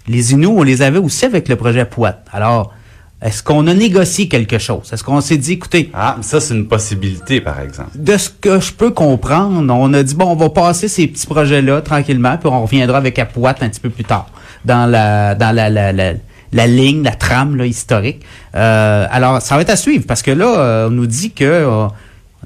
Les 0.08 0.32
Inuits, 0.32 0.48
on 0.48 0.64
les 0.64 0.82
avait 0.82 1.00
aussi 1.00 1.26
avec 1.26 1.50
le 1.50 1.56
projet 1.56 1.86
Pouat. 1.86 2.24
Alors, 2.32 2.74
est-ce 3.22 3.44
qu'on 3.44 3.68
a 3.68 3.74
négocié 3.74 4.28
quelque 4.30 4.58
chose? 4.58 4.90
Est-ce 4.94 5.04
qu'on 5.04 5.20
s'est 5.20 5.38
dit, 5.38 5.54
écoutez, 5.54 5.90
Ah, 5.94 6.18
ça, 6.22 6.40
c'est 6.40 6.54
une 6.54 6.68
possibilité, 6.68 7.42
par 7.42 7.60
exemple. 7.60 7.90
de 7.96 8.18
ce 8.18 8.30
que 8.30 8.60
je 8.62 8.72
peux 8.72 8.92
comprendre, 8.92 9.74
on 9.74 9.94
a 9.94 10.04
dit 10.04 10.16
bon, 10.16 10.26
on 10.32 10.36
va 10.36 10.50
passer 10.50 10.88
ces 10.88 11.08
petits 11.08 11.28
projets-là 11.28 11.82
tranquillement, 11.82 12.38
puis 12.38 12.48
on 12.48 12.62
reviendra 12.62 12.98
avec 12.98 13.20
Apouat 13.20 13.56
un 13.62 13.70
petit 13.70 13.82
peu 13.82 13.90
plus 13.90 14.06
tard 14.06 14.28
dans 14.66 14.86
la 14.90 15.36
dans 15.36 15.54
la 15.54 15.70
la, 15.70 15.92
la, 15.92 16.14
la 16.54 16.68
ligne, 16.68 17.04
la 17.04 17.12
trame 17.12 17.58
là, 17.58 17.66
historique. 17.66 18.22
Euh, 18.56 19.06
alors, 19.12 19.42
ça 19.42 19.56
va 19.56 19.62
être 19.62 19.70
à 19.70 19.76
suivre 19.76 20.06
parce 20.08 20.22
que 20.22 20.32
là, 20.32 20.46
euh, 20.58 20.88
on 20.88 20.92
nous 20.92 21.06
dit 21.08 21.32
que 21.32 21.44
euh, 21.46 21.88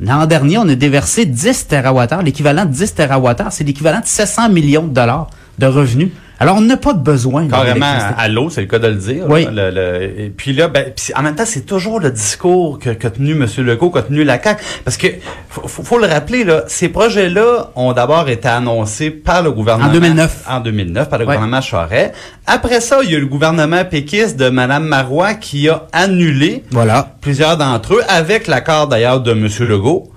l'an 0.01 0.25
dernier, 0.25 0.57
on 0.57 0.67
a 0.67 0.75
déversé 0.75 1.25
10 1.25 1.67
TWh, 1.67 2.23
l'équivalent 2.23 2.65
de 2.65 2.71
10 2.71 2.95
TWh, 2.95 3.49
c'est 3.51 3.63
l'équivalent 3.63 3.99
de 3.99 4.05
700 4.07 4.49
millions 4.49 4.83
de 4.87 4.93
dollars 4.93 5.29
de 5.59 5.67
revenus. 5.67 6.09
Alors, 6.39 6.57
on 6.57 6.61
n'a 6.61 6.75
pas 6.77 6.93
de 6.93 6.99
besoin. 6.99 7.47
Carrément 7.47 7.85
à 8.17 8.27
l'eau, 8.27 8.49
c'est 8.49 8.61
le 8.61 8.67
cas 8.67 8.79
de 8.79 8.87
le 8.87 8.95
dire. 8.95 9.25
Oui. 9.29 9.45
là, 9.45 9.69
le- 9.69 9.71
le- 9.71 10.19
et 10.19 10.29
puis 10.29 10.51
là, 10.53 10.67
ben, 10.67 10.87
puis 10.95 11.13
en 11.15 11.21
même 11.21 11.35
temps, 11.35 11.45
c'est 11.45 11.65
toujours 11.65 11.99
le 11.99 12.11
discours 12.11 12.79
que, 12.79 12.89
qu'a 12.89 13.11
tenu 13.11 13.31
M. 13.31 13.45
Legault, 13.59 13.91
qu'a 13.91 14.01
tenu 14.01 14.23
la 14.23 14.41
CAQ. 14.41 14.61
Parce 14.83 14.97
que 14.97 15.07
faut, 15.49 15.67
faut- 15.67 15.97
le 15.99 16.07
rappeler, 16.07 16.43
là, 16.43 16.63
ces 16.67 16.89
projets-là 16.89 17.69
ont 17.75 17.93
d'abord 17.93 18.27
été 18.29 18.47
annoncés 18.47 19.09
par 19.11 19.41
le 19.43 19.51
gouvernement. 19.51 19.89
En 19.89 19.93
2009. 19.93 20.43
En 20.49 20.59
2009, 20.59 21.09
par 21.09 21.19
le 21.19 21.25
gouvernement 21.25 21.61
Charest. 21.61 22.13
Après 22.45 22.81
ça, 22.81 22.99
il 23.03 23.11
y 23.11 23.15
a 23.15 23.17
eu 23.19 23.21
le 23.21 23.27
gouvernement 23.27 23.85
péquiste 23.85 24.35
de 24.37 24.49
Mme 24.49 24.85
Marois 24.85 25.35
qui 25.35 25.69
a 25.69 25.83
annulé 25.93 26.63
Voilà. 26.71 27.15
plusieurs 27.21 27.55
d'entre 27.57 27.93
eux, 27.95 28.01
avec 28.09 28.47
l'accord 28.47 28.87
d'ailleurs 28.87 29.21
de 29.21 29.31
M. 29.31 29.47
Legault. 29.61 30.09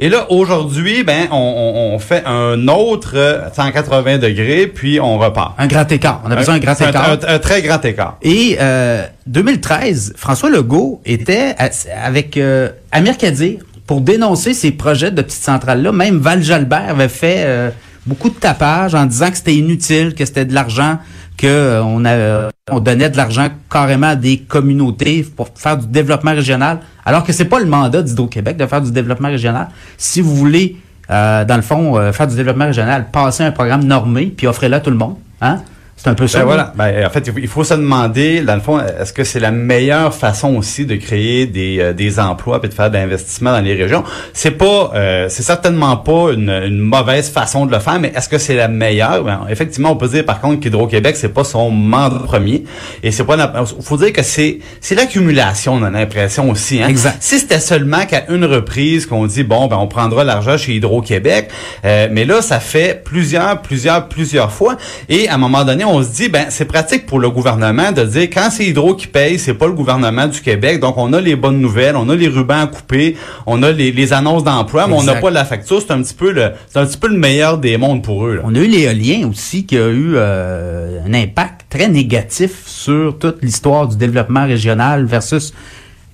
Et 0.00 0.08
là, 0.08 0.30
aujourd'hui, 0.30 1.02
ben, 1.02 1.26
on, 1.32 1.92
on- 1.94 1.98
fait 1.98 2.22
un 2.24 2.68
autre 2.68 3.12
euh, 3.16 3.48
180 3.52 4.18
degrés, 4.18 4.68
puis 4.68 5.00
on 5.00 5.18
repart. 5.18 5.54
Un 5.58 5.66
grand 5.66 5.90
écart. 5.90 6.22
On 6.24 6.30
a 6.30 6.36
besoin 6.36 6.58
d'un 6.58 6.64
grand 6.72 6.80
écart. 6.88 7.10
Un, 7.10 7.34
un 7.34 7.38
très 7.40 7.62
grand 7.62 7.84
écart. 7.84 8.16
Et 8.22 8.56
euh, 8.60 9.02
2013, 9.26 10.14
François 10.16 10.50
Legault 10.50 11.00
était 11.04 11.54
à- 11.58 11.70
avec 12.04 12.36
euh, 12.36 12.68
Amir 12.92 13.16
Kadir 13.18 13.58
pour 13.86 14.00
dénoncer 14.00 14.54
ces 14.54 14.70
projets 14.70 15.10
de 15.10 15.22
petites 15.22 15.42
centrales-là. 15.42 15.90
Même 15.90 16.18
Val 16.18 16.42
Jalbert 16.44 16.90
avait 16.90 17.08
fait 17.08 17.38
euh, 17.44 17.70
beaucoup 18.06 18.30
de 18.30 18.34
tapage 18.36 18.94
en 18.94 19.04
disant 19.06 19.30
que 19.30 19.36
c'était 19.36 19.54
inutile, 19.56 20.14
que 20.14 20.24
c'était 20.24 20.44
de 20.44 20.54
l'argent, 20.54 20.98
que 21.38 21.46
euh, 21.46 21.82
on, 21.82 22.04
a- 22.04 22.50
on 22.70 22.80
donnait 22.80 23.08
de 23.08 23.16
l'argent 23.16 23.48
carrément 23.70 24.08
à 24.08 24.16
des 24.16 24.38
communautés 24.40 25.24
pour 25.36 25.48
faire 25.54 25.78
du 25.78 25.86
développement 25.86 26.32
régional, 26.32 26.80
alors 27.06 27.24
que 27.24 27.32
c'est 27.32 27.46
pas 27.46 27.60
le 27.60 27.66
mandat 27.66 28.02
d'Hydro-Québec 28.02 28.56
de 28.58 28.66
faire 28.66 28.82
du 28.82 28.90
développement 28.92 29.28
régional. 29.28 29.68
Si 29.96 30.20
vous 30.20 30.34
voulez, 30.36 30.76
euh, 31.10 31.44
dans 31.46 31.56
le 31.56 31.62
fond, 31.62 31.96
euh, 31.96 32.12
faire 32.12 32.26
du 32.26 32.36
développement 32.36 32.66
régional, 32.66 33.06
passer 33.10 33.44
un 33.44 33.52
programme 33.52 33.84
normé, 33.84 34.26
puis 34.36 34.46
offrez-le 34.46 34.74
à 34.76 34.80
tout 34.80 34.90
le 34.90 34.96
monde. 34.96 35.14
Hein? 35.40 35.62
C'est 36.00 36.08
un 36.08 36.14
peu 36.14 36.26
ça. 36.28 36.38
Ben 36.38 36.44
là. 36.56 36.72
voilà. 36.76 36.92
Ben, 36.92 37.06
en 37.06 37.10
fait, 37.10 37.30
il 37.36 37.48
faut- 37.48 37.64
se 37.64 37.74
demander, 37.74 38.40
dans 38.42 38.54
le 38.54 38.60
fond, 38.60 38.78
est-ce 38.80 39.12
que 39.12 39.24
c'est 39.24 39.40
la 39.40 39.50
meilleure 39.50 40.14
façon 40.14 40.54
aussi 40.56 40.86
de 40.86 40.94
créer 40.94 41.44
des, 41.46 41.78
euh, 41.80 41.92
des 41.92 42.20
emplois 42.20 42.60
et 42.62 42.68
de 42.68 42.72
faire 42.72 42.88
de 42.88 42.96
l'investissement 42.96 43.50
dans 43.50 43.60
les 43.60 43.74
régions? 43.74 44.04
C'est 44.32 44.52
pas, 44.52 44.92
euh, 44.94 45.26
c'est 45.28 45.42
certainement 45.42 45.96
pas 45.96 46.32
une, 46.32 46.50
une 46.50 46.78
mauvaise 46.78 47.28
façon 47.30 47.66
de 47.66 47.72
le 47.72 47.80
faire, 47.80 47.98
mais 47.98 48.12
est-ce 48.14 48.28
que 48.28 48.38
c'est 48.38 48.54
la 48.54 48.68
meilleure? 48.68 49.24
Ben, 49.24 49.40
effectivement, 49.50 49.90
on 49.90 49.96
peut 49.96 50.08
dire 50.08 50.24
par 50.24 50.40
contre 50.40 50.60
qu'Hydro-Québec, 50.60 51.16
c'est 51.16 51.34
pas 51.34 51.42
son 51.44 51.70
mandat 51.70 52.20
premier. 52.20 52.62
Et 53.02 53.10
c'est 53.10 53.24
pas, 53.24 53.36
faut 53.82 53.96
dire 53.96 54.12
que 54.12 54.22
c'est, 54.22 54.60
c'est 54.80 54.94
l'accumulation, 54.94 55.74
on 55.74 55.82
a 55.82 55.90
l'impression 55.90 56.48
aussi, 56.48 56.80
hein. 56.80 56.88
Exact. 56.88 57.16
Si 57.20 57.40
c'était 57.40 57.58
seulement 57.60 58.06
qu'à 58.06 58.30
une 58.30 58.44
reprise 58.44 59.04
qu'on 59.04 59.26
dit 59.26 59.42
bon 59.42 59.66
ben 59.66 59.76
on 59.76 59.88
prendra 59.88 60.22
l'argent 60.24 60.56
chez 60.56 60.74
Hydro-Québec, 60.74 61.50
euh, 61.84 62.08
mais 62.10 62.24
là 62.24 62.40
ça 62.40 62.60
fait 62.60 63.02
plusieurs 63.04 63.60
plusieurs 63.62 64.08
plusieurs 64.08 64.52
fois 64.52 64.76
et 65.08 65.28
à 65.28 65.34
un 65.34 65.38
moment 65.38 65.64
donné 65.64 65.84
on 65.88 66.02
se 66.02 66.10
dit 66.10 66.28
ben 66.28 66.46
c'est 66.50 66.64
pratique 66.64 67.06
pour 67.06 67.18
le 67.18 67.30
gouvernement 67.30 67.92
de 67.92 68.02
dire 68.02 68.28
quand 68.32 68.48
c'est 68.50 68.66
Hydro 68.66 68.94
qui 68.94 69.06
paye, 69.06 69.38
c'est 69.38 69.54
pas 69.54 69.66
le 69.66 69.72
gouvernement 69.72 70.26
du 70.26 70.40
Québec. 70.40 70.80
Donc 70.80 70.96
on 70.98 71.12
a 71.12 71.20
les 71.20 71.36
bonnes 71.36 71.60
nouvelles, 71.60 71.96
on 71.96 72.08
a 72.08 72.14
les 72.14 72.28
rubans 72.28 72.62
à 72.62 72.66
couper, 72.66 73.16
on 73.46 73.62
a 73.62 73.72
les, 73.72 73.92
les 73.92 74.12
annonces 74.12 74.44
d'emploi, 74.44 74.86
mais 74.86 74.94
on 74.94 75.02
n'a 75.02 75.16
pas 75.16 75.30
la 75.30 75.44
facture, 75.44 75.80
c'est 75.80 75.92
un 75.92 76.02
petit 76.02 76.14
peu 76.14 76.32
le 76.32 76.52
c'est 76.68 76.78
un 76.78 76.86
petit 76.86 76.98
peu 76.98 77.08
le 77.08 77.18
meilleur 77.18 77.58
des 77.58 77.76
mondes 77.76 78.02
pour 78.02 78.26
eux 78.26 78.36
là. 78.36 78.42
On 78.44 78.54
a 78.54 78.58
eu 78.58 78.66
l'éolien 78.66 79.28
aussi 79.28 79.66
qui 79.66 79.76
a 79.76 79.88
eu 79.88 80.12
euh, 80.14 81.00
un 81.06 81.14
impact 81.14 81.66
très 81.70 81.88
négatif 81.88 82.66
sur 82.66 83.18
toute 83.18 83.42
l'histoire 83.42 83.88
du 83.88 83.96
développement 83.96 84.46
régional 84.46 85.04
versus 85.04 85.52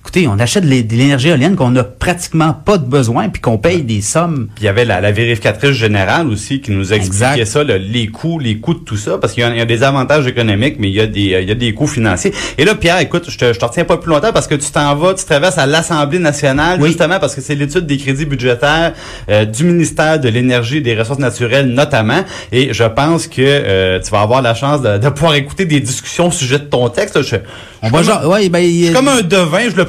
Écoutez, 0.05 0.27
on 0.27 0.37
achète 0.37 0.63
de 0.63 0.69
l'é- 0.69 0.83
de 0.83 0.93
l'énergie 0.95 1.29
éolienne 1.29 1.55
qu'on 1.55 1.71
n'a 1.71 1.83
pratiquement 1.83 2.53
pas 2.53 2.77
de 2.77 2.85
besoin, 2.85 3.27
puis 3.29 3.41
qu'on 3.41 3.57
paye 3.57 3.81
des 3.81 4.01
sommes. 4.01 4.49
Puis 4.53 4.63
il 4.63 4.65
y 4.65 4.69
avait 4.69 4.85
la, 4.85 5.01
la 5.01 5.11
vérificatrice 5.11 5.71
générale 5.71 6.27
aussi 6.27 6.61
qui 6.61 6.69
nous 6.69 6.93
expliquait 6.93 7.39
Exact. 7.41 7.45
ça, 7.45 7.63
les 7.63 8.05
coûts, 8.09 8.37
les 8.37 8.59
coûts 8.59 8.75
de 8.75 8.79
tout 8.81 8.97
ça, 8.97 9.17
parce 9.17 9.33
qu'il 9.33 9.41
y, 9.41 9.45
a- 9.47 9.49
il 9.49 9.57
y 9.57 9.61
a 9.61 9.65
des 9.65 9.81
avantages 9.81 10.27
économiques, 10.27 10.75
mais 10.77 10.89
il 10.89 10.93
y 10.93 11.01
a 11.01 11.07
des, 11.07 11.21
il 11.41 11.47
y 11.49 11.51
a 11.51 11.55
des 11.55 11.73
coûts 11.73 11.87
financiers. 11.87 12.31
Et 12.59 12.65
là, 12.65 12.75
Pierre, 12.75 12.99
écoute, 12.99 13.25
je 13.27 13.35
te, 13.35 13.51
je 13.51 13.57
te 13.57 13.65
retiens 13.65 13.83
pas 13.83 13.97
plus 13.97 14.11
longtemps 14.11 14.31
parce 14.31 14.45
que 14.45 14.53
tu 14.53 14.69
t'en 14.69 14.93
vas, 14.95 15.15
tu 15.15 15.25
traverses 15.25 15.57
à 15.57 15.65
l'Assemblée 15.65 16.19
nationale, 16.19 16.79
Oui. 16.79 16.89
justement 16.89 17.17
parce 17.19 17.33
que 17.33 17.41
c'est 17.41 17.55
l'étude 17.55 17.87
des 17.87 17.97
crédits 17.97 18.25
budgétaires 18.27 18.93
euh, 19.29 19.45
du 19.45 19.63
ministère 19.63 20.19
de 20.19 20.29
l'Énergie 20.29 20.77
et 20.77 20.81
des 20.81 20.93
Ressources 20.93 21.17
naturelles 21.19 21.69
notamment. 21.69 22.23
Et 22.51 22.75
je 22.75 22.83
pense 22.83 23.25
que 23.25 23.41
euh, 23.41 23.99
tu 23.99 24.11
vas 24.11 24.21
avoir 24.21 24.43
la 24.43 24.53
chance 24.53 24.83
de, 24.83 24.99
de 24.99 25.09
pouvoir 25.09 25.33
écouter 25.33 25.65
des 25.65 25.79
discussions 25.79 26.27
au 26.27 26.31
sujet 26.31 26.59
de 26.59 26.65
ton 26.65 26.89
texte. 26.89 27.23
Je, 27.23 27.37
On 27.81 27.89
va 27.89 28.03
genre, 28.03 28.27
ouais, 28.29 28.49
ben, 28.49 28.59
il 28.59 28.93
comme 28.93 29.07
un 29.07 29.21
devin, 29.23 29.67
je 29.71 29.75
le 29.75 29.85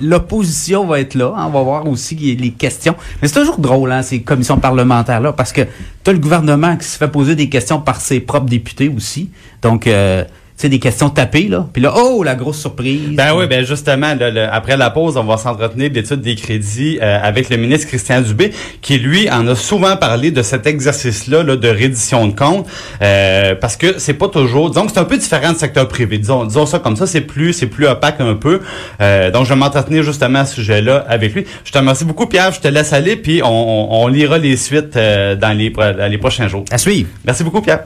l'opposition 0.00 0.86
va 0.86 1.00
être 1.00 1.14
là. 1.14 1.32
hein. 1.36 1.44
on 1.46 1.50
va 1.50 1.62
voir 1.62 1.86
aussi 1.88 2.14
les 2.16 2.50
questions. 2.50 2.94
Mais 3.20 3.28
c'est 3.28 3.40
toujours 3.40 3.58
drôle, 3.58 3.92
hein, 3.92 4.02
ces 4.02 4.22
commissions 4.22 4.58
parlementaires-là, 4.58 5.32
parce 5.32 5.52
que 5.52 5.62
tu 5.62 6.10
as 6.10 6.12
le 6.12 6.18
gouvernement 6.18 6.76
qui 6.76 6.86
se 6.86 6.96
fait 6.96 7.08
poser 7.08 7.34
des 7.34 7.48
questions 7.48 7.80
par 7.80 8.00
ses 8.00 8.20
propres 8.20 8.46
députés 8.48 8.88
aussi. 8.88 9.30
Donc, 9.62 9.86
euh, 9.86 10.24
sais, 10.56 10.68
des 10.68 10.78
questions 10.78 11.10
tapées, 11.10 11.48
là. 11.48 11.66
Puis 11.72 11.82
là, 11.82 11.92
oh, 11.96 12.22
la 12.22 12.34
grosse 12.34 12.58
surprise. 12.60 13.16
Ben 13.16 13.34
oui, 13.36 13.46
ben 13.46 13.64
justement, 13.66 14.14
là, 14.14 14.30
le- 14.30 14.44
après 14.52 14.76
la 14.76 14.90
pause, 14.90 15.16
on 15.16 15.24
va 15.24 15.36
s'entretenir 15.36 15.90
de 15.90 15.94
l'étude 15.96 16.20
des 16.20 16.36
crédits 16.36 16.98
euh, 17.02 17.18
avec 17.22 17.50
le 17.50 17.56
ministre 17.56 17.88
Christian 17.88 18.20
Dubé, 18.20 18.52
qui 18.80 18.98
lui 18.98 19.28
en 19.30 19.46
a 19.48 19.54
souvent 19.56 19.96
parlé 19.96 20.30
de 20.30 20.42
cet 20.42 20.66
exercice-là 20.66 21.42
là, 21.42 21.56
de 21.56 21.68
reddition 21.68 22.26
de 22.28 22.34
comptes, 22.34 22.66
euh, 23.02 23.54
parce 23.56 23.76
que 23.76 23.98
c'est 23.98 24.14
pas 24.14 24.28
toujours, 24.28 24.70
disons 24.70 24.86
que 24.86 24.92
c'est 24.92 25.00
un 25.00 25.04
peu 25.04 25.16
différent 25.16 25.52
du 25.52 25.58
secteur 25.58 25.88
privé, 25.88 26.18
disons, 26.18 26.44
disons 26.44 26.66
ça 26.66 26.78
comme 26.78 26.96
ça, 26.96 27.06
c'est 27.06 27.20
plus, 27.22 27.52
c'est 27.52 27.66
plus 27.66 27.86
opaque 27.86 28.20
un 28.20 28.34
peu. 28.34 28.60
Euh, 29.00 29.30
donc 29.32 29.44
je 29.44 29.48
vais 29.50 29.56
m'entretenir 29.58 30.02
justement 30.04 30.40
à 30.40 30.44
ce 30.44 30.54
sujet-là 30.54 31.04
avec 31.08 31.34
lui. 31.34 31.44
Je 31.64 31.72
te 31.72 31.78
remercie 31.78 32.04
beaucoup, 32.04 32.26
Pierre. 32.26 32.52
Je 32.52 32.60
te 32.60 32.68
laisse 32.68 32.92
aller, 32.92 33.16
puis 33.16 33.42
on, 33.42 33.48
on, 33.48 34.04
on 34.04 34.08
lira 34.08 34.38
les 34.38 34.56
suites 34.56 34.94
dans 34.94 35.56
les, 35.56 35.70
pro- 35.70 35.92
dans 35.92 36.10
les 36.10 36.18
prochains 36.18 36.46
jours. 36.48 36.64
À 36.70 36.78
suivre. 36.78 37.08
Merci 37.24 37.42
beaucoup, 37.42 37.60
Pierre. 37.60 37.80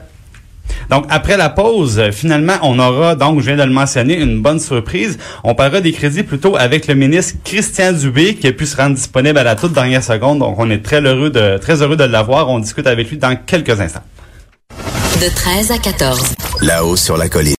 Donc, 0.89 1.05
après 1.09 1.37
la 1.37 1.49
pause, 1.49 1.99
euh, 1.99 2.11
finalement, 2.11 2.57
on 2.63 2.79
aura, 2.79 3.15
donc, 3.15 3.39
je 3.39 3.45
viens 3.45 3.57
de 3.57 3.63
le 3.63 3.71
mentionner, 3.71 4.19
une 4.19 4.41
bonne 4.41 4.59
surprise. 4.59 5.17
On 5.43 5.55
parlera 5.55 5.81
des 5.81 5.91
crédits 5.91 6.23
plutôt 6.23 6.55
avec 6.55 6.87
le 6.87 6.95
ministre 6.95 7.35
Christian 7.43 7.93
Dubé, 7.93 8.35
qui 8.35 8.47
a 8.47 8.51
pu 8.51 8.65
se 8.65 8.75
rendre 8.75 8.95
disponible 8.95 9.37
à 9.37 9.43
la 9.43 9.55
toute 9.55 9.73
dernière 9.73 10.03
seconde. 10.03 10.39
Donc, 10.39 10.55
on 10.57 10.69
est 10.69 10.83
très 10.83 11.01
heureux 11.01 11.29
de, 11.29 11.57
très 11.57 11.81
heureux 11.81 11.95
de 11.97 12.03
l'avoir. 12.03 12.49
On 12.49 12.59
discute 12.59 12.87
avec 12.87 13.09
lui 13.09 13.17
dans 13.17 13.35
quelques 13.35 13.79
instants. 13.79 14.03
De 15.21 15.27
13 15.33 15.71
à 15.71 15.77
14. 15.77 16.33
Là-haut 16.61 16.95
sur 16.95 17.17
la 17.17 17.27
colline. 17.29 17.47